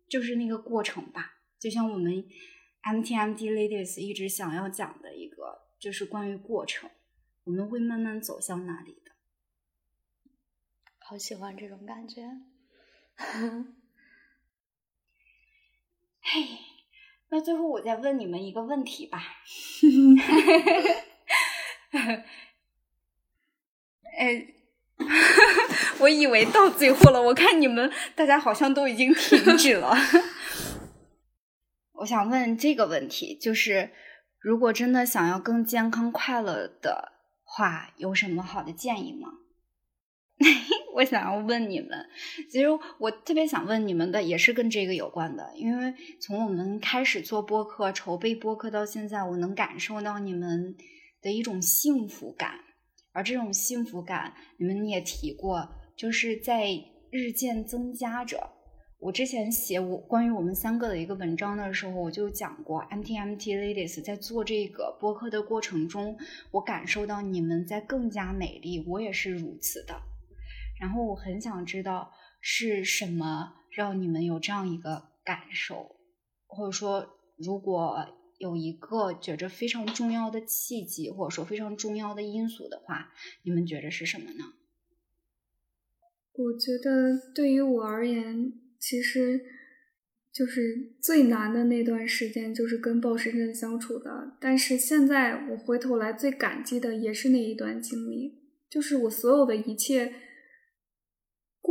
[0.08, 1.40] 就是那个过程吧。
[1.58, 2.24] 就像我们
[2.84, 6.92] MTMD Ladies 一直想要讲的一个，就是关于过程，
[7.46, 9.12] 我们会慢慢走向那里的。
[11.00, 12.22] 好喜欢这种感觉，
[16.22, 16.44] 嘿，
[17.34, 19.20] 那最后我再问你们一个问题吧。
[24.16, 24.54] 哎，
[25.98, 29.96] 我以为到最后了，我看你们大家好像都已经停止了。
[31.94, 33.90] 我想问这个问题，就是
[34.38, 37.14] 如果真的想要更健康快乐的
[37.44, 39.30] 话，有什么好的建议吗？
[40.96, 41.90] 我想要问你们，
[42.52, 42.68] 其实
[43.00, 50.76] 我特别想问你们的也是跟这个有关的，因为从我们开始做播客、筹备播客到现在，我能感受到你们
[51.22, 52.60] 的一种幸福感，
[53.12, 55.68] 而这种幸福感，你们也提过，
[55.98, 56.70] 就是在
[57.10, 58.52] 日渐增加着。
[59.00, 66.16] 我之前写我关于我们三个的一个文章的时候，我就讲过，MT MT Ladies 在做这个播客的过程中，
[66.52, 69.94] 我感受到你们在更加美丽，我也是如此的。
[70.80, 72.12] 然后我很想知道
[72.42, 75.96] 是什么让你们有这样一个感受，
[76.46, 77.08] 或者说，
[77.38, 78.06] 如果
[78.38, 83.14] 有一个觉着非常重要的契机，或者说非常重要的因素的话，
[83.44, 84.44] 你们觉着是什么呢？
[86.34, 89.40] 我觉得对于我而言，其实
[90.34, 94.36] 就是最难的那段时间，就是跟鲍时珍相处的。
[94.42, 100.14] 但是现在我回头来最感激的也是那一段经历，就是我所有的一切。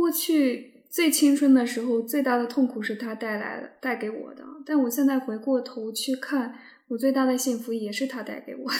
[0.03, 4.43] 过去最青春的时候，最大的痛苦是他带来的、带给我的。
[4.65, 8.77] 但我现在回过头去看，我最大的幸福也是他带给我的。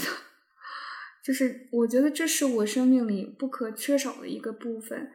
[1.24, 5.12] 就是我觉得这是我生命里不可缺少的一个部分。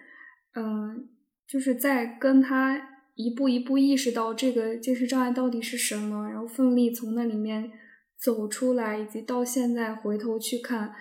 [0.55, 1.11] 嗯，
[1.47, 2.81] 就是在跟他
[3.15, 7.71] 一步一步意识到这个精神障碍到底是什么，然后奋力从那里面
[8.19, 10.95] 走出来，以及到现在回头去看，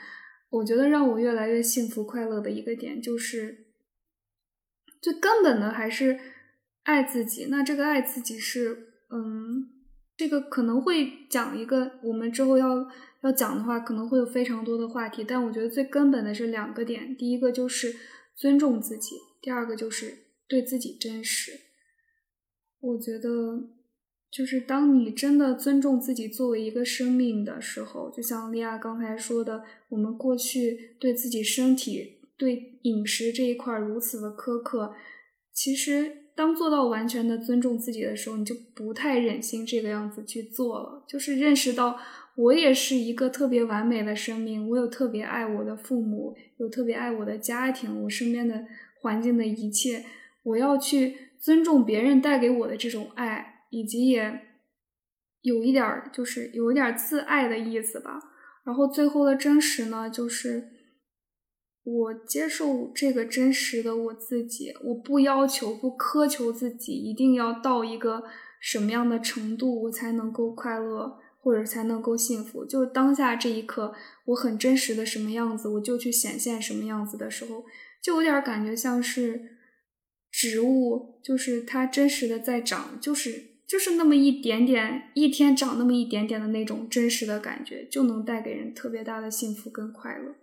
[0.50, 3.67] 我觉得让我越来越幸福快乐的一个点就是。
[5.02, 6.20] 最根本的还是
[6.84, 7.46] 爱自己。
[7.50, 9.70] 那这个爱自己是，嗯，
[10.16, 12.88] 这个可能会讲一个，我们之后要
[13.22, 15.24] 要讲的话，可能会有非常多的话题。
[15.28, 17.96] 但我觉得最根本的是两个点：第一个就是
[18.36, 20.14] 尊重自己，第二个就是
[20.48, 21.52] 对自己真实。
[22.80, 23.70] 我觉得，
[24.32, 32.17] 就是当你真的尊重自己作为一个生命的时候，就像莉亚刚才说的，我们过去对自己身体。
[32.38, 34.94] 对饮食这一块如此的苛刻，
[35.52, 41.04] 其实当做到完全的尊重自己的时候，你就不太忍心这个样子去做了。
[41.08, 42.00] 就是认识到
[42.36, 48.66] 我也是一个特别完美的生命，我有特别爱我的父母，有特别爱我的家庭，我身边的
[49.02, 50.06] 环境的一切，
[50.44, 54.42] 我要去尊重别人带给我的这种爱，以及也
[55.42, 58.20] 有一点就是有一点自爱的意思吧。
[58.64, 60.77] 然后最后的真实呢，就是。
[61.90, 68.26] 我接受这个真实的我自己，我不要求、不苛求自己一定要到一个
[68.60, 72.66] 什么样的程度，我才能够快乐，或者才能够幸福。
[72.66, 73.94] 就当下这一刻，
[74.26, 77.64] 我很真实的什么样子，我就去显现什么样子的时候，
[78.04, 79.58] 就有点感觉像是
[80.30, 90.36] 植物，就是它真实的在长，就是就是那么一点点，一天长那么一点点的那种真实的感觉，就能带给人特别大的幸福跟快乐。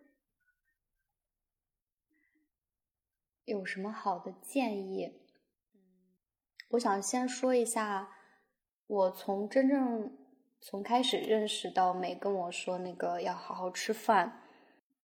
[3.44, 5.04] 有什么好的建议？
[5.74, 5.80] 嗯，
[6.70, 8.10] 我想先说一下，
[8.86, 10.16] 我从真正
[10.60, 14.40] 从开始认识到美跟我说那个要好好吃饭，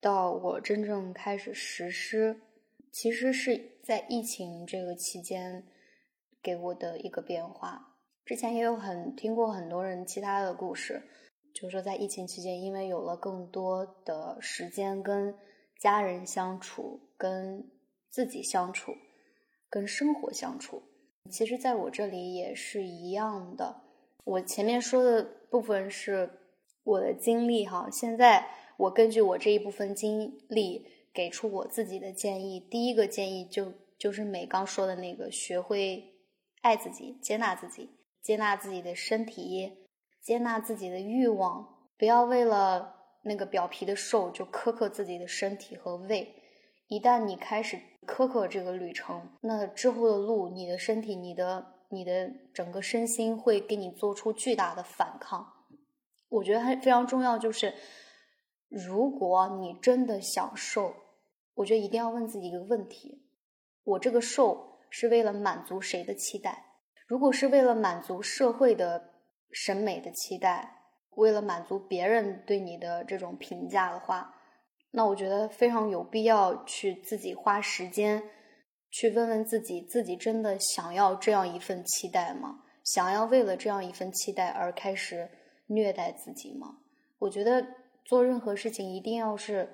[0.01, 2.41] 到我真正开始实施，
[2.91, 5.66] 其实是在疫情这个期间
[6.43, 7.99] 给我的一个变化。
[8.24, 11.03] 之前也有很听过很多人其他的故事，
[11.53, 15.36] 就是说在疫情期间，因为有了更多的时间跟
[15.78, 17.70] 家人相处，跟
[18.11, 18.97] 自己相处，
[19.69, 20.83] 跟生活相处，
[21.31, 23.83] 其实在我这里也是一样的。
[24.25, 26.29] 我前面说的部分是
[26.85, 28.47] 我的经历哈，现在
[28.77, 32.59] 我根据我这一部分经历给出我自己的建议。
[32.59, 36.05] 第一个建议就就是美刚说的那个，学会
[36.63, 37.91] 爱自己，接纳自己，
[38.23, 39.87] 接纳自己的身体，
[40.21, 46.35] 接纳自己的欲望，不要为了那个表皮的瘦就苛刻自己的身体和胃。
[46.89, 55.47] 一旦你开始苛刻这个旅程，那之后的路，你的身体、你的、你的整个身心会给你做出巨大的反抗。
[56.29, 57.75] 我觉得还非常重要，就是
[58.69, 60.95] 如果你真的想瘦，
[61.55, 63.23] 我觉得一定要问自己一个问题：
[63.85, 66.65] 我这个瘦是为了满足谁的期待？
[67.07, 69.11] 如果是为了满足社会的
[69.51, 70.85] 审美的期待，
[71.17, 74.37] 为了满足别人对你的这种评价的话。
[74.93, 78.22] 那我觉得非常有必要去自己花时间
[78.91, 82.64] 去问问自己，自己真的想要这样一份期待吗？
[82.82, 85.30] 想要为了这样一份期待而开始
[85.66, 86.78] 虐待自己吗？
[87.18, 87.64] 我觉得
[88.05, 89.68] 做任何事情一定要是，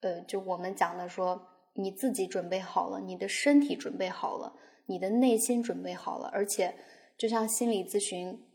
[0.00, 4.54] 呃，就我们讲的说，你自己准备好了，你的身体准备好了，
[4.86, 6.72] 你的内心准备好了，而且
[7.16, 8.46] 就像心理咨询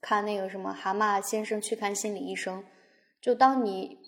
[0.00, 2.60] 看那个什么《蛤蟆先生去看心理医生》，
[3.20, 3.98] 就当你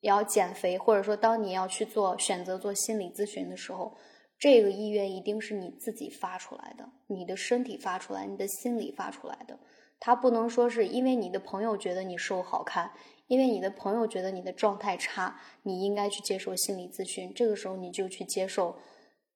[0.00, 3.96] 也要减肥，或者说当你要去做选择做心理咨询的时候，
[4.38, 9.58] 这个意愿一定是你自己发出来的，你的身体发出来，你的心理发出来的。
[10.00, 12.92] 他不能说是因为你的朋友觉得你瘦好看，
[13.26, 17.34] 因为你的朋友觉得你的状态差，你应该去接受心理咨询。
[17.34, 18.78] 这个时候你就去接受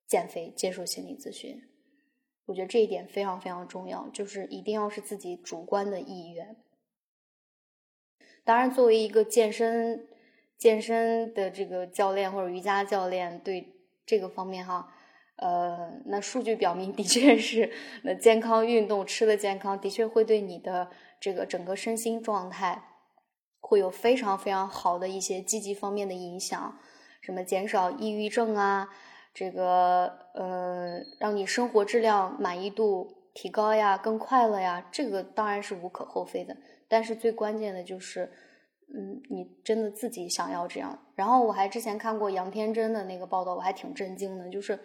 [0.07, 1.61] 减肥，接受心理咨询。
[2.47, 6.57] 我觉得这一点非常非常重要，就是一定要是自己主观的意愿。
[8.45, 10.07] 当然，作为一个健身
[10.63, 13.75] 健身的这个教练或者瑜伽教练，对
[14.07, 14.95] 这个方面哈。
[15.35, 17.73] 呃，那数据表明，的确是，
[18.05, 20.89] 那健康运动吃的健康，的确会对你的
[21.19, 22.81] 这个整个身心状态
[23.59, 26.79] 会有非常非常好的一些积极方面的影响，
[27.21, 28.89] 什么减少抑郁症啊，
[29.35, 36.57] 这个呃，让你生活质量满意度提高呀，更快乐呀，这个当然是无可厚非的。
[36.87, 38.31] 但是最关键的就是，
[38.95, 40.99] 嗯，你真的自己想要这样。
[41.15, 44.79] 然后我还之前看过杨天真的那个报道，我还挺震惊的，就是。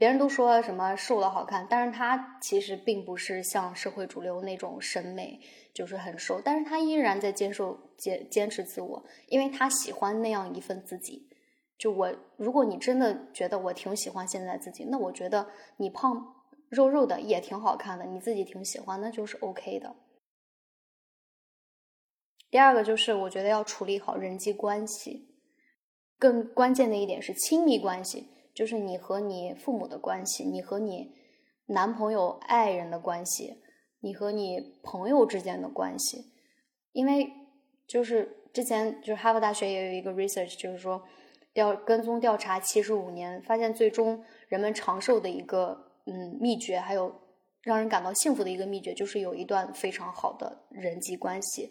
[0.00, 5.40] 别人都说什么瘦了好看，但是他其实并不是像社会主流那种审美，
[5.74, 11.28] 就是很瘦，但是他依然在坚守坚坚持自我，因为他喜欢那样一份自己。
[11.76, 16.32] 就我，如果你真的觉得我挺喜欢现在自己，那我觉得你胖
[16.68, 19.96] 肉肉的也挺好看的，你自己挺喜欢，那就是 OK 的。
[22.50, 25.28] 第二个就是我觉得要处理好人际关系，
[26.18, 28.28] 更关键的一点是亲密关系。
[28.54, 31.14] 就是你和你父母的关系，你和你
[31.66, 33.62] 男朋友、爱人的关系，
[34.00, 36.32] 你和你朋友之间的关系，
[36.90, 37.30] 因为
[37.86, 41.00] 就是之前就是哈佛大学也有一个 research，就是说
[41.52, 47.14] 调跟踪调查七十五年，发现最终人们长寿的一个嗯秘诀，还有
[47.62, 51.70] 让人感到幸福的一个秘诀，就是有一段非常好的人际关系。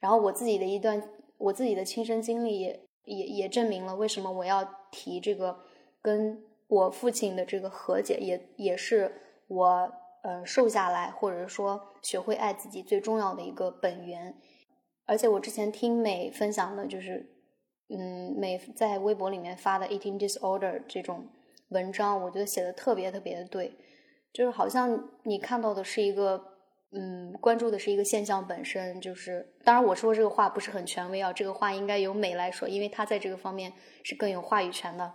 [0.00, 1.02] 然后我自己的一段
[1.38, 5.64] 我自己的亲身经历也也也证明了为什么我要提这个。
[6.00, 9.12] 跟我父亲的这个和解，也也是
[9.48, 9.92] 我
[10.22, 14.36] 呃瘦下来，或者说学会爱自己最重要的一个本源。
[15.06, 17.28] 而且我之前听美分享的，就是
[17.88, 21.26] 嗯美在微博里面发的 eating disorder 这种
[21.70, 23.72] 文章，我觉得写的特别特别的对，
[24.32, 26.57] 就是好像你看到的是一个
[26.90, 33.72] 嗯关注的是一个现象本身，就是当然我说这个话不是很权威啊，这个话应该由美来说，因为她在这个方面
[34.02, 35.14] 是更有话语权的。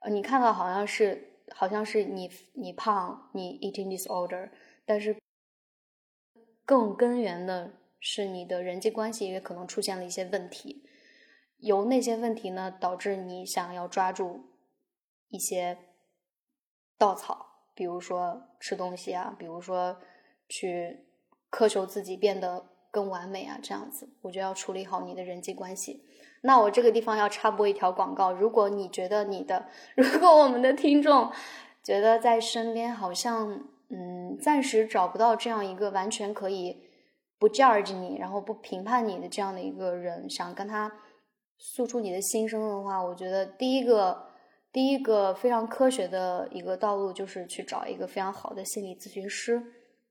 [0.00, 4.50] 呃，你看到好像是好像是你你胖，你 eating disorder，
[4.86, 5.16] 但是
[6.64, 10.84] 更根源的是你的人际关系也可能出现了一些问题，
[11.58, 14.40] 由那些问题呢导致你想要抓住
[15.28, 15.76] 一些
[16.96, 20.00] 稻草，比如说吃东西啊，比如说
[20.48, 21.04] 去
[21.50, 26.04] 苛求自己变得更完美啊，这样子，我觉得要处理好你的人际关系。
[26.42, 31.30] 那我这个地方要插播一条广告，如果你觉得你的， 如果我们的听众
[31.82, 36.80] 觉得在身边好像嗯暂时找不到这样一个完全可以
[37.38, 40.92] 不 judge 你，然后不评判你的这样的一个人，想跟他
[41.58, 44.26] 诉出你的心声的话，我觉得第一个
[44.72, 49.60] 第一个非常科学的一个道路就是去找一个非常好的心理咨询师。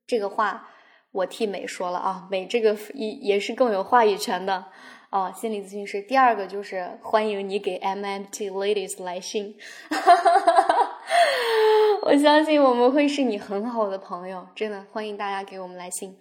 [0.07, 0.69] 这个话
[1.11, 4.65] 我替美说了啊，美这个也也是更有话语权的。
[5.09, 6.01] 哦，心理咨询师。
[6.01, 9.57] 第二个就是欢迎你给 MMT Ladies 来信，
[12.03, 16.19] 我相信我们会是你很好的朋友，真的欢迎大家给我们来信。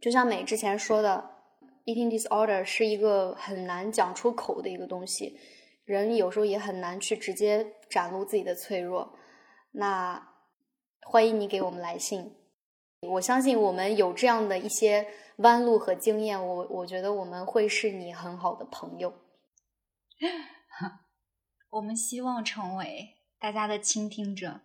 [0.00, 1.30] 就像美之前说的
[1.84, 5.38] ，eating disorder 是一个很难讲出口的一个东西，
[5.84, 9.16] 人有时候也很难去直接展露自己的脆弱。
[9.70, 10.29] 那
[11.02, 12.34] 欢迎你给我们来信，
[13.00, 15.06] 我相信我们有这样的一些。
[15.40, 19.14] 弯路和经验，我我觉得我们会是你很好的朋友。
[21.70, 24.60] 我们希望成为大家的倾听者。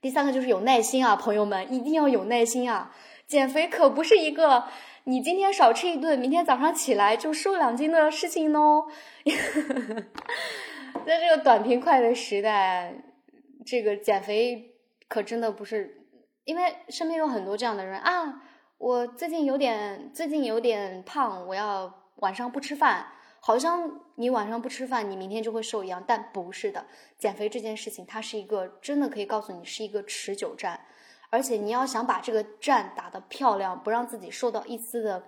[0.00, 2.96] 第三个就是有耐心啊，朋友们一定要有耐心啊！
[3.26, 4.64] 减肥可不是一个
[5.04, 8.86] 你今天少吃一顿，明天早上起来就瘦两斤的事情哦。
[11.04, 12.94] 在这个短平快的时代，
[13.66, 14.69] 这个减肥
[15.10, 16.06] 可真的不是，
[16.44, 18.42] 因为身边有很多这样的人啊。
[18.78, 23.06] 我最近有点，最近有点胖，我要晚上不吃饭。
[23.42, 26.86] 好像你晚上不吃饭，你明天就会瘦一样，但不是的。
[27.18, 30.80] 减肥这件事情，它是一个真的可以告诉你是一个持久战，
[31.30, 35.22] 而且你要想把这个战打得漂亮，不让自己受到一丝的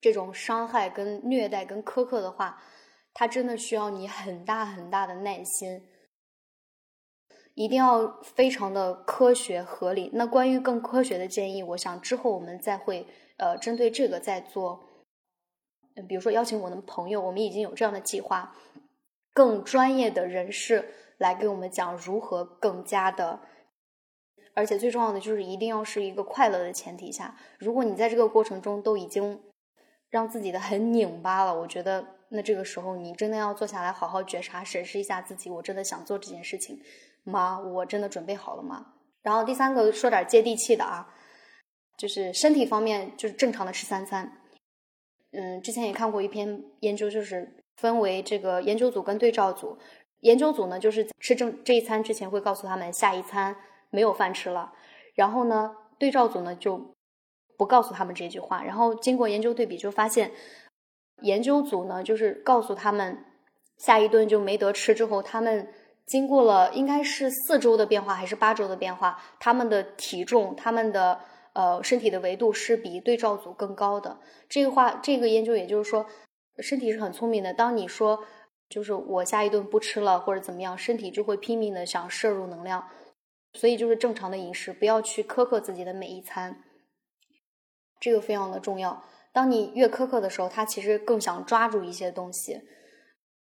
[0.00, 2.60] 这种伤害、跟虐待、跟苛刻的话，
[3.14, 5.82] 它真的需要你很大很大的耐心。
[7.58, 10.10] 一定要非常的科学合理。
[10.12, 13.04] 那关于更科学的建议，我想之后我们再会
[13.36, 14.84] 呃针对这个再做，
[15.96, 18.54] 嗯比如说邀请我的朋友，我们已经有这样的计划，
[19.34, 23.40] 更专业的人士来给我们讲如何更加的，
[24.54, 27.36] 而且最重要的就是一定要是一个快乐的前提下。
[27.58, 29.42] 如果你在这个过程中都已经
[30.10, 36.80] 让自己的很拧巴了，我觉得那这个时候你真的要坐下来好好觉察、审视一下自己，我真的想做这件事情。
[37.28, 37.60] 吗？
[37.60, 38.94] 我真的准备好了吗？
[39.22, 41.06] 然后第三个说点接地气的啊，
[41.98, 44.40] 就是身体方面，就是正常的吃三餐。
[45.32, 49.76] 嗯，之前也看过一篇研究，就是分为这个研究组跟对照组。
[50.20, 53.54] 研究组呢，就是吃正这一餐之前会告诉他们下一餐
[53.90, 54.72] 没有饭吃了。
[55.14, 56.94] 然后呢，对照组呢就
[57.58, 58.62] 不告诉他们这句话。
[58.62, 60.30] 然后经过研究对比，就发现
[61.22, 63.24] 研究组呢就是告诉他们
[63.76, 65.68] 下一顿就没得吃之后，他们。
[66.08, 71.20] 经过了应该是四周的变化还是八周的变化，他们的体重、他们的
[71.52, 74.18] 呃身体的维度是比对照组更高的。
[74.48, 76.06] 这个话，这个研究也就是说，
[76.60, 77.52] 身体是很聪明的。
[77.52, 78.24] 当你说
[78.70, 82.88] 就是我下一顿不吃了或者怎么样，身体就会拼命的想摄入能量。
[83.52, 86.64] 所以就是正常的饮食，不要去苛刻自己的每一餐，
[88.00, 89.04] 这个非常的重要。
[89.32, 92.62] 当你越苛刻的时候，他其实更想抓住一些东西。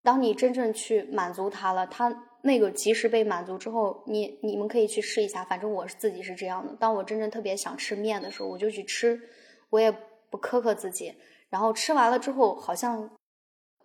[0.03, 2.25] 当你真正去满足他了，他。
[2.43, 5.45] 那个及时被满足之后，你你们可以去试一下。
[5.45, 6.75] 反正我自己是这样的。
[6.77, 9.21] 当我真正特别想吃面的时候，我就去吃，
[9.71, 9.91] 我也
[10.31, 11.15] 不苛刻自己。
[11.49, 13.11] 然后吃完了之后，好像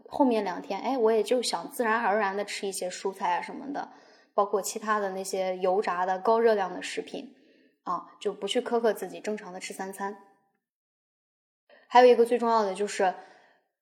[0.08, 3.92] 后面两天，哎，我也就想自然而然的吃一些蔬菜啊什么的，
[4.34, 7.36] 包括其他的那些油炸的高热量的食品
[7.84, 10.18] 啊，就不去苛刻自己，正常的吃三餐。
[11.88, 13.14] 还有一个最重要的就是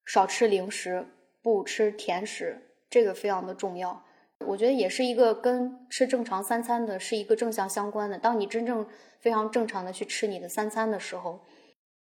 [0.05, 1.07] 少吃零食，
[1.41, 4.03] 不吃甜食，这个非常的重要。
[4.45, 8.17] 我觉得也是一个跟吃正常三餐的是一个正向相关的。
[8.17, 8.87] 当你真正
[9.19, 11.39] 非常正常的去吃你的三餐的时候，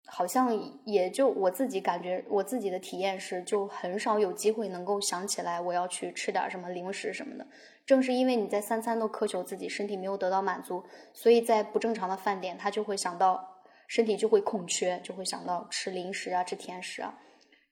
[0.07, 7.47] 好像也就我自己感觉，我自己的体验是，就很少有机会能够想起来我要去吃点什么零食什么的。
[7.87, 10.83] 正是因为你在三餐都苛求自己，身体没有得到满足，
[11.13, 17.19] 所以在不正常的饭点，他就会想到身体就会空缺，就会想到吃零食啊、吃甜食啊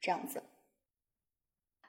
[0.00, 0.42] 这样子。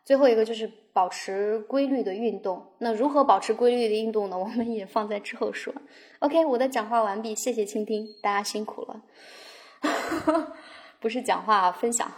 [0.06, 2.74] 最后一个就是保持规律的运动。
[2.80, 4.38] 那如何保持规律的运动呢？
[4.40, 5.74] 我们也放在之后说。
[6.20, 9.04] OK，我的讲话完毕，谢谢倾听，大家辛苦了。
[11.00, 12.12] 不是讲话，分享。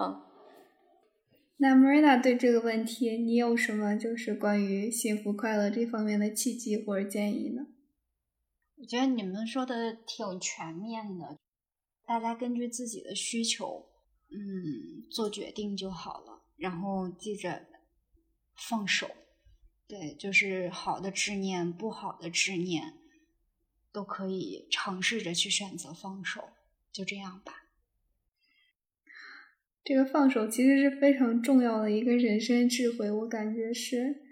[0.00, 0.22] 嗯。
[1.58, 7.66] 那 Marina 对这个问题，你有什么就是关于幸福快乐这方面的契机或者建议呢？
[8.78, 11.38] 我觉得你们说的挺全面的，
[12.04, 13.86] 大家根据自己的需求，
[14.28, 16.41] 嗯，做决定就好了。
[16.56, 17.66] 然后记着
[18.54, 19.10] 放手，
[19.88, 22.94] 对，就是好的执念、不好的执念，
[23.90, 26.50] 都可以尝试着去选择放手，
[26.92, 27.64] 就这样吧。
[29.84, 34.22] 这个放手其实是非常重要的一个人生智慧，我感觉是，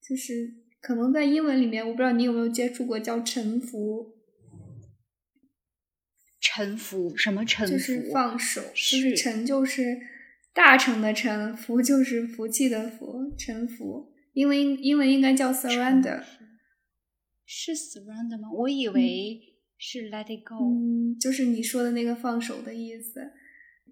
[0.00, 4.14] 就是可能在英文里面，我不知道你有没有接触过叫臣服。
[6.40, 7.72] 臣服什么臣服？
[7.72, 10.00] 就是放手，就是臣就是。
[10.54, 14.12] 大成的臣，福就是福气的福，臣服。
[14.34, 16.22] 英文英文应该叫 surrender，
[17.44, 18.50] 是 surrender 吗？
[18.50, 19.40] 我以为
[19.76, 23.32] 是 let it go，嗯，就是你说的那个放手的意思。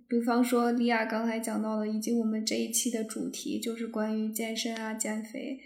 [0.09, 5.59] 比方说，莉亚刚才讲到的，以及我们这一期的主题就是关于健身啊、减肥，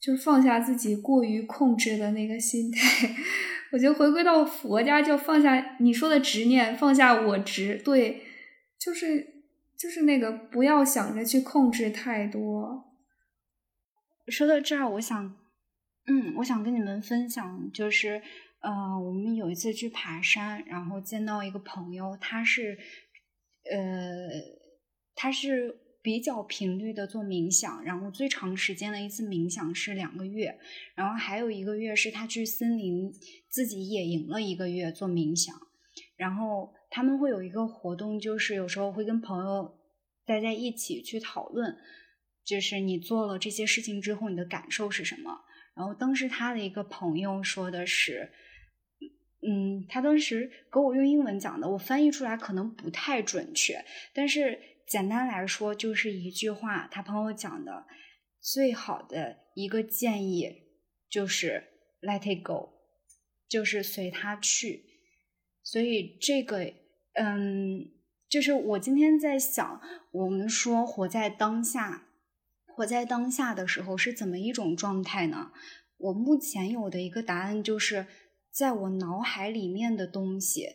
[0.00, 3.14] 就是放下自己过于控制的那个心态。
[3.72, 8.22] 我觉得回归到佛家，就放下你说的执念，放下我执，对，
[8.78, 9.31] 就是。
[9.82, 12.84] 就是那个不要想着去控制太多。
[14.28, 15.36] 说到这儿，我想，
[16.06, 18.22] 嗯，我想跟你们分享，就是，
[18.60, 22.78] 呃，我们有一次去爬山，然后见到一个朋友，他是，
[23.68, 24.30] 呃，
[25.16, 30.56] 他是比较频率的做冥想，然后最长时间的一次冥想是两个月，
[30.94, 33.10] 然后还有一个月是他去森林
[33.50, 35.52] 自己野营了一个月做冥想，
[36.16, 36.72] 然后。
[36.94, 39.80] 他们会有一个活动，就是有时候会跟朋友
[40.26, 41.74] 待在一起去讨论，
[42.44, 45.40] 就是你做了这些事情之后，你的感受是什么。
[45.74, 48.30] 然后当时他的一个朋友说的是，
[49.40, 53.82] 嗯，他当时给我用英文讲的，我翻译出来可能不太准确，
[54.12, 56.86] 但是简单来说就是一句话。
[56.88, 57.86] 他朋友讲的
[58.38, 60.46] 最好的一个建议
[61.08, 61.64] 就是
[62.02, 62.68] “let it go”，
[63.48, 64.84] 就是随他去。
[65.62, 66.81] 所以这个。
[67.14, 67.90] 嗯，
[68.28, 69.80] 就是我今天在想，
[70.12, 72.08] 我们说活在当下，
[72.66, 75.52] 活在当下的时候是怎么一种状态呢？
[75.98, 78.06] 我目前有的一个答案就是，
[78.50, 80.68] 在我脑海里面的东西，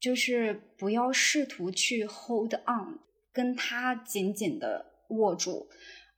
[0.00, 3.00] 就是不要试图去 hold on，
[3.32, 5.68] 跟它紧紧的握住，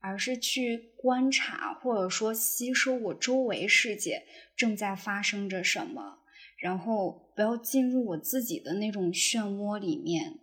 [0.00, 4.24] 而是去观察或者说吸收我周围世界
[4.56, 6.18] 正在发生着什么，
[6.58, 10.40] 然后不要进入我自己的那种漩涡里面。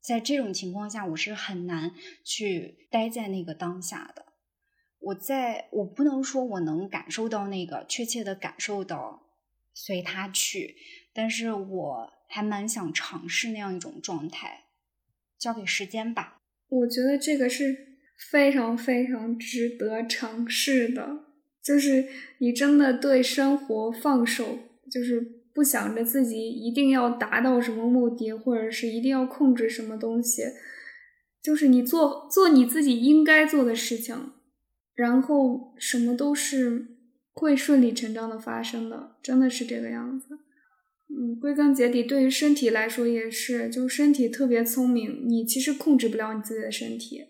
[0.00, 4.26] 在这种情况下，我是很难去待在那个当下的。
[4.98, 9.22] 我在我不能说我能感受到那个确切的感受到
[9.72, 10.76] 随他去，
[11.14, 14.64] 但是我还蛮想尝试那样一种状态，
[15.38, 16.42] 交给时间吧。
[16.68, 17.98] 我觉得这个是
[18.30, 21.24] 非常非常值得尝试的，
[21.62, 22.08] 就是
[22.38, 24.58] 你真的对生活放手，
[24.90, 30.42] 就是不想着自己一定要达到什么目的，或者是一定要控制什么东西，
[31.40, 34.32] 就是你做做你自己应该做的事情。
[34.94, 36.86] 然后什么都是
[37.32, 40.38] 会顺理成章的发生的，真的是这个样子。
[41.08, 47.24] 嗯，归根结底，对于身体来说也是，就身体特别聪明，你其实控制不了你自己的身体，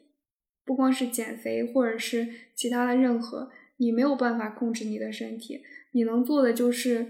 [0.64, 7.08] 不光是减肥或者是其他的任何，你没有办法控制你的身体，你能做的就是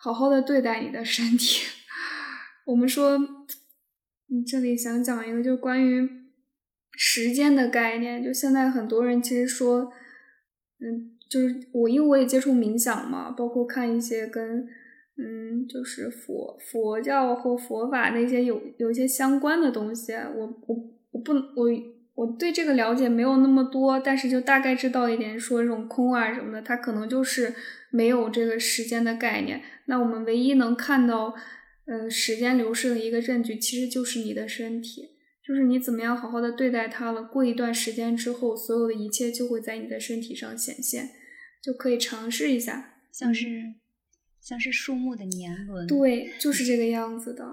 [0.00, 1.66] 好好的对待你的身体。
[2.64, 3.18] 我们说，
[4.28, 6.18] 你这里想讲一个，就关于。
[7.02, 9.90] 时间的概念，就现在很多人其实说，
[10.80, 14.68] 嗯，就是我因为我也接触冥想嘛，包括看一些跟
[15.16, 20.76] 嗯，就是佛佛教或佛法那些有有些相关的东西，我我
[21.12, 21.70] 我不能我
[22.20, 27.54] 我对这个了解没有那么多，但是就大概知道一点，说这种空啊什么的，它可能就是
[27.88, 29.62] 没有这个时间的概念。
[29.86, 31.34] 那我们唯一能看到，
[31.86, 35.12] 嗯，时间流逝的一个证据，其实就是你的身体。
[35.42, 41.08] 就是你怎么样好好的对待它了，过一段时间之后，所有的一切就会在你的身体上显现，
[41.62, 43.46] 就可以尝试一下，像是
[44.42, 47.46] 像是树木的年轮，对，就是这个样子的。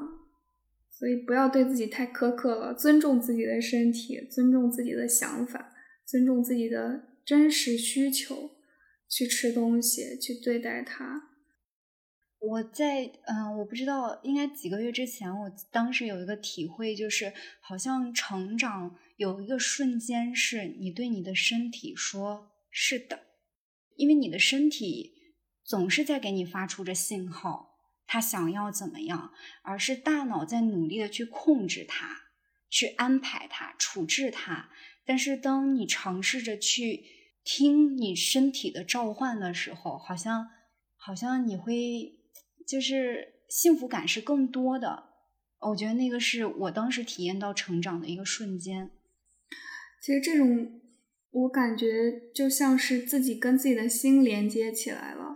[0.97, 5.75] 所以不要对自己太苛刻了，尊重自己的身体，尊重自己的想法，
[6.07, 8.49] 尊重自己的真实需求，
[9.07, 11.29] 去吃东西，去对待它。
[12.39, 23.19] 我在嗯，我不知道，应该几个月之前，我当时有一个体会，就是好像成长有一个瞬间，是你对你的身体说“是的”，
[23.97, 25.13] 因为你的身体
[25.63, 27.66] 总是在给你发出着信号，
[28.07, 29.31] 他想要怎么样，
[29.61, 32.07] 而是大脑在努力的去控制它，
[32.69, 34.69] 去安排它，处置它。
[35.05, 37.03] 但是当你尝试着去
[37.43, 40.47] 听你身体的召唤的时候，好像
[40.95, 42.15] 好像你会。
[42.67, 45.05] 就是幸福感是更多的，
[45.69, 48.91] 我觉得那个是我当时体验到成长的一个瞬间。
[50.01, 50.81] 其实这种，
[51.31, 51.87] 我感觉
[52.35, 55.33] 就像是自己跟自己的心连接起来了。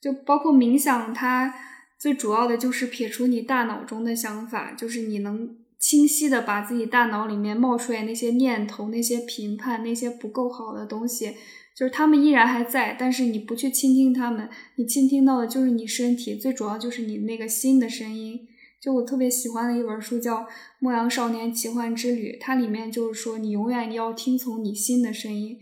[0.00, 1.71] 就包括冥想，它
[2.02, 11.36] 最主要的就是撇除你大脑中的想法，就是你能清晰的把自己大脑里面冒出来那些念头、那些评判、那些不够好的东西。
[11.76, 18.48] 就是他们依然还在，但是你不去倾听他们，你倾听到的就是你身体，最主要就是你那个心的声音。
[18.80, 20.38] 就我特别喜欢的一本书叫
[20.80, 25.56] 《牧羊少年奇幻之旅》，它里面就是说你永远要听从你心的声音。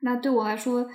[0.00, 0.90] 那对我来说，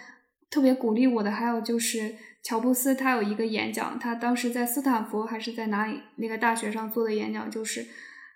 [0.50, 7.86] 特别鼓励我的还有就是乔布斯，他有一个演讲，他当时在斯坦福还是在哪里那个大学上做的演讲，就是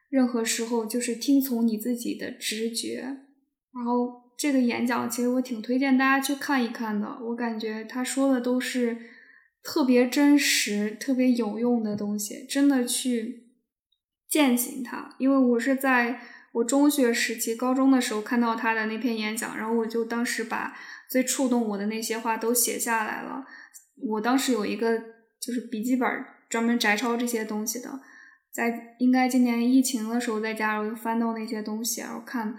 [0.09, 3.17] 任何时候就是听从你自己的直觉，
[3.73, 4.23] 然后。
[4.35, 8.97] 这个演讲其实我挺推荐大家去看一看的，我感觉他说的都是
[9.63, 13.51] 特别真实、特别有用的东西，真的去
[14.27, 15.15] 践行它。
[15.19, 16.19] 因为我是在
[16.53, 20.75] 我中学时期、高中的时候看到他的那篇演讲，然后我就当时把
[21.07, 23.45] 最触动我的那些话都写下来了。
[23.95, 24.97] 我当时有一个
[25.39, 26.09] 就是笔记本，
[26.49, 27.99] 专门摘抄这些东西的，
[28.51, 32.55] 在应该今年疫情的时候在家，我就翻到那些东西，然后看。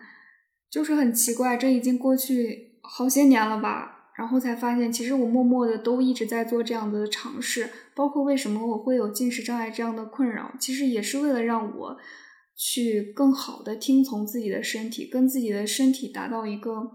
[0.70, 11.96] 就是很奇怪，这已经过去好些年了吧，然后才发现，其实我默默的都一直在做这样的尝试，包括为什么我会有进食障碍这样的困扰，其实也是为了让我
[12.56, 16.90] 去更好的听从自己的身体，跟自己的身体达到一个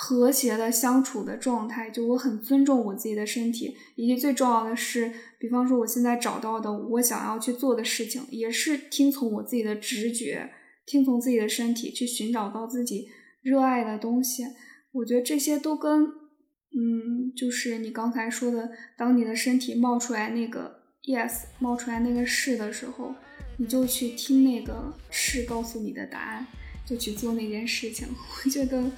[0.00, 1.90] 和谐的相处的状态。
[1.90, 10.52] 就我很尊重我自己的身体，以及最重要的是，比方说我现在找到的我想要去做的事情，也是听从我自己的直觉。
[10.86, 13.08] 听从自己的身体去寻找到自己
[13.42, 14.44] 热爱的东西，
[14.92, 23.14] 我觉得这些都跟，嗯，就是你刚才说的，当你的身体冒出来那个 yes，冒出来那个是的时候，
[23.58, 26.46] 你就去听那个是告诉你的答案，
[26.86, 28.08] 就去做那件事情。
[28.42, 28.90] 我觉得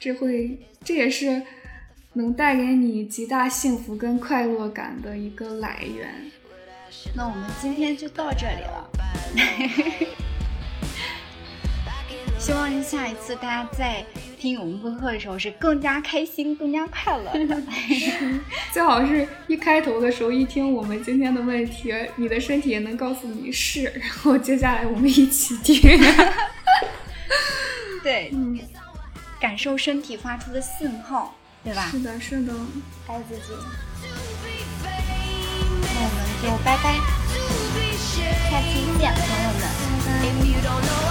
[0.00, 1.42] 这会，这也是
[2.14, 6.08] 能带给你极大幸福跟快乐感的一个来源。
[7.14, 8.90] 那我们今天就到这里了，
[12.38, 14.02] 希望下一次大家在
[14.38, 17.62] 听我们播客的时候是更加开心、更加快乐的。
[18.72, 25.78] 最好是一开头的时候一听我们今天的问题，你的身体也能告诉你是，然后接下来我们一起听。
[28.02, 28.58] 对，嗯，
[29.40, 31.34] 感受身体发出的信号。
[31.62, 31.88] 对吧？
[31.90, 32.54] 是的，是的，
[33.06, 33.52] 爱自己。
[35.82, 36.96] 那我们就拜拜，
[38.48, 39.62] 下期见，朋友们。
[40.62, 41.09] chose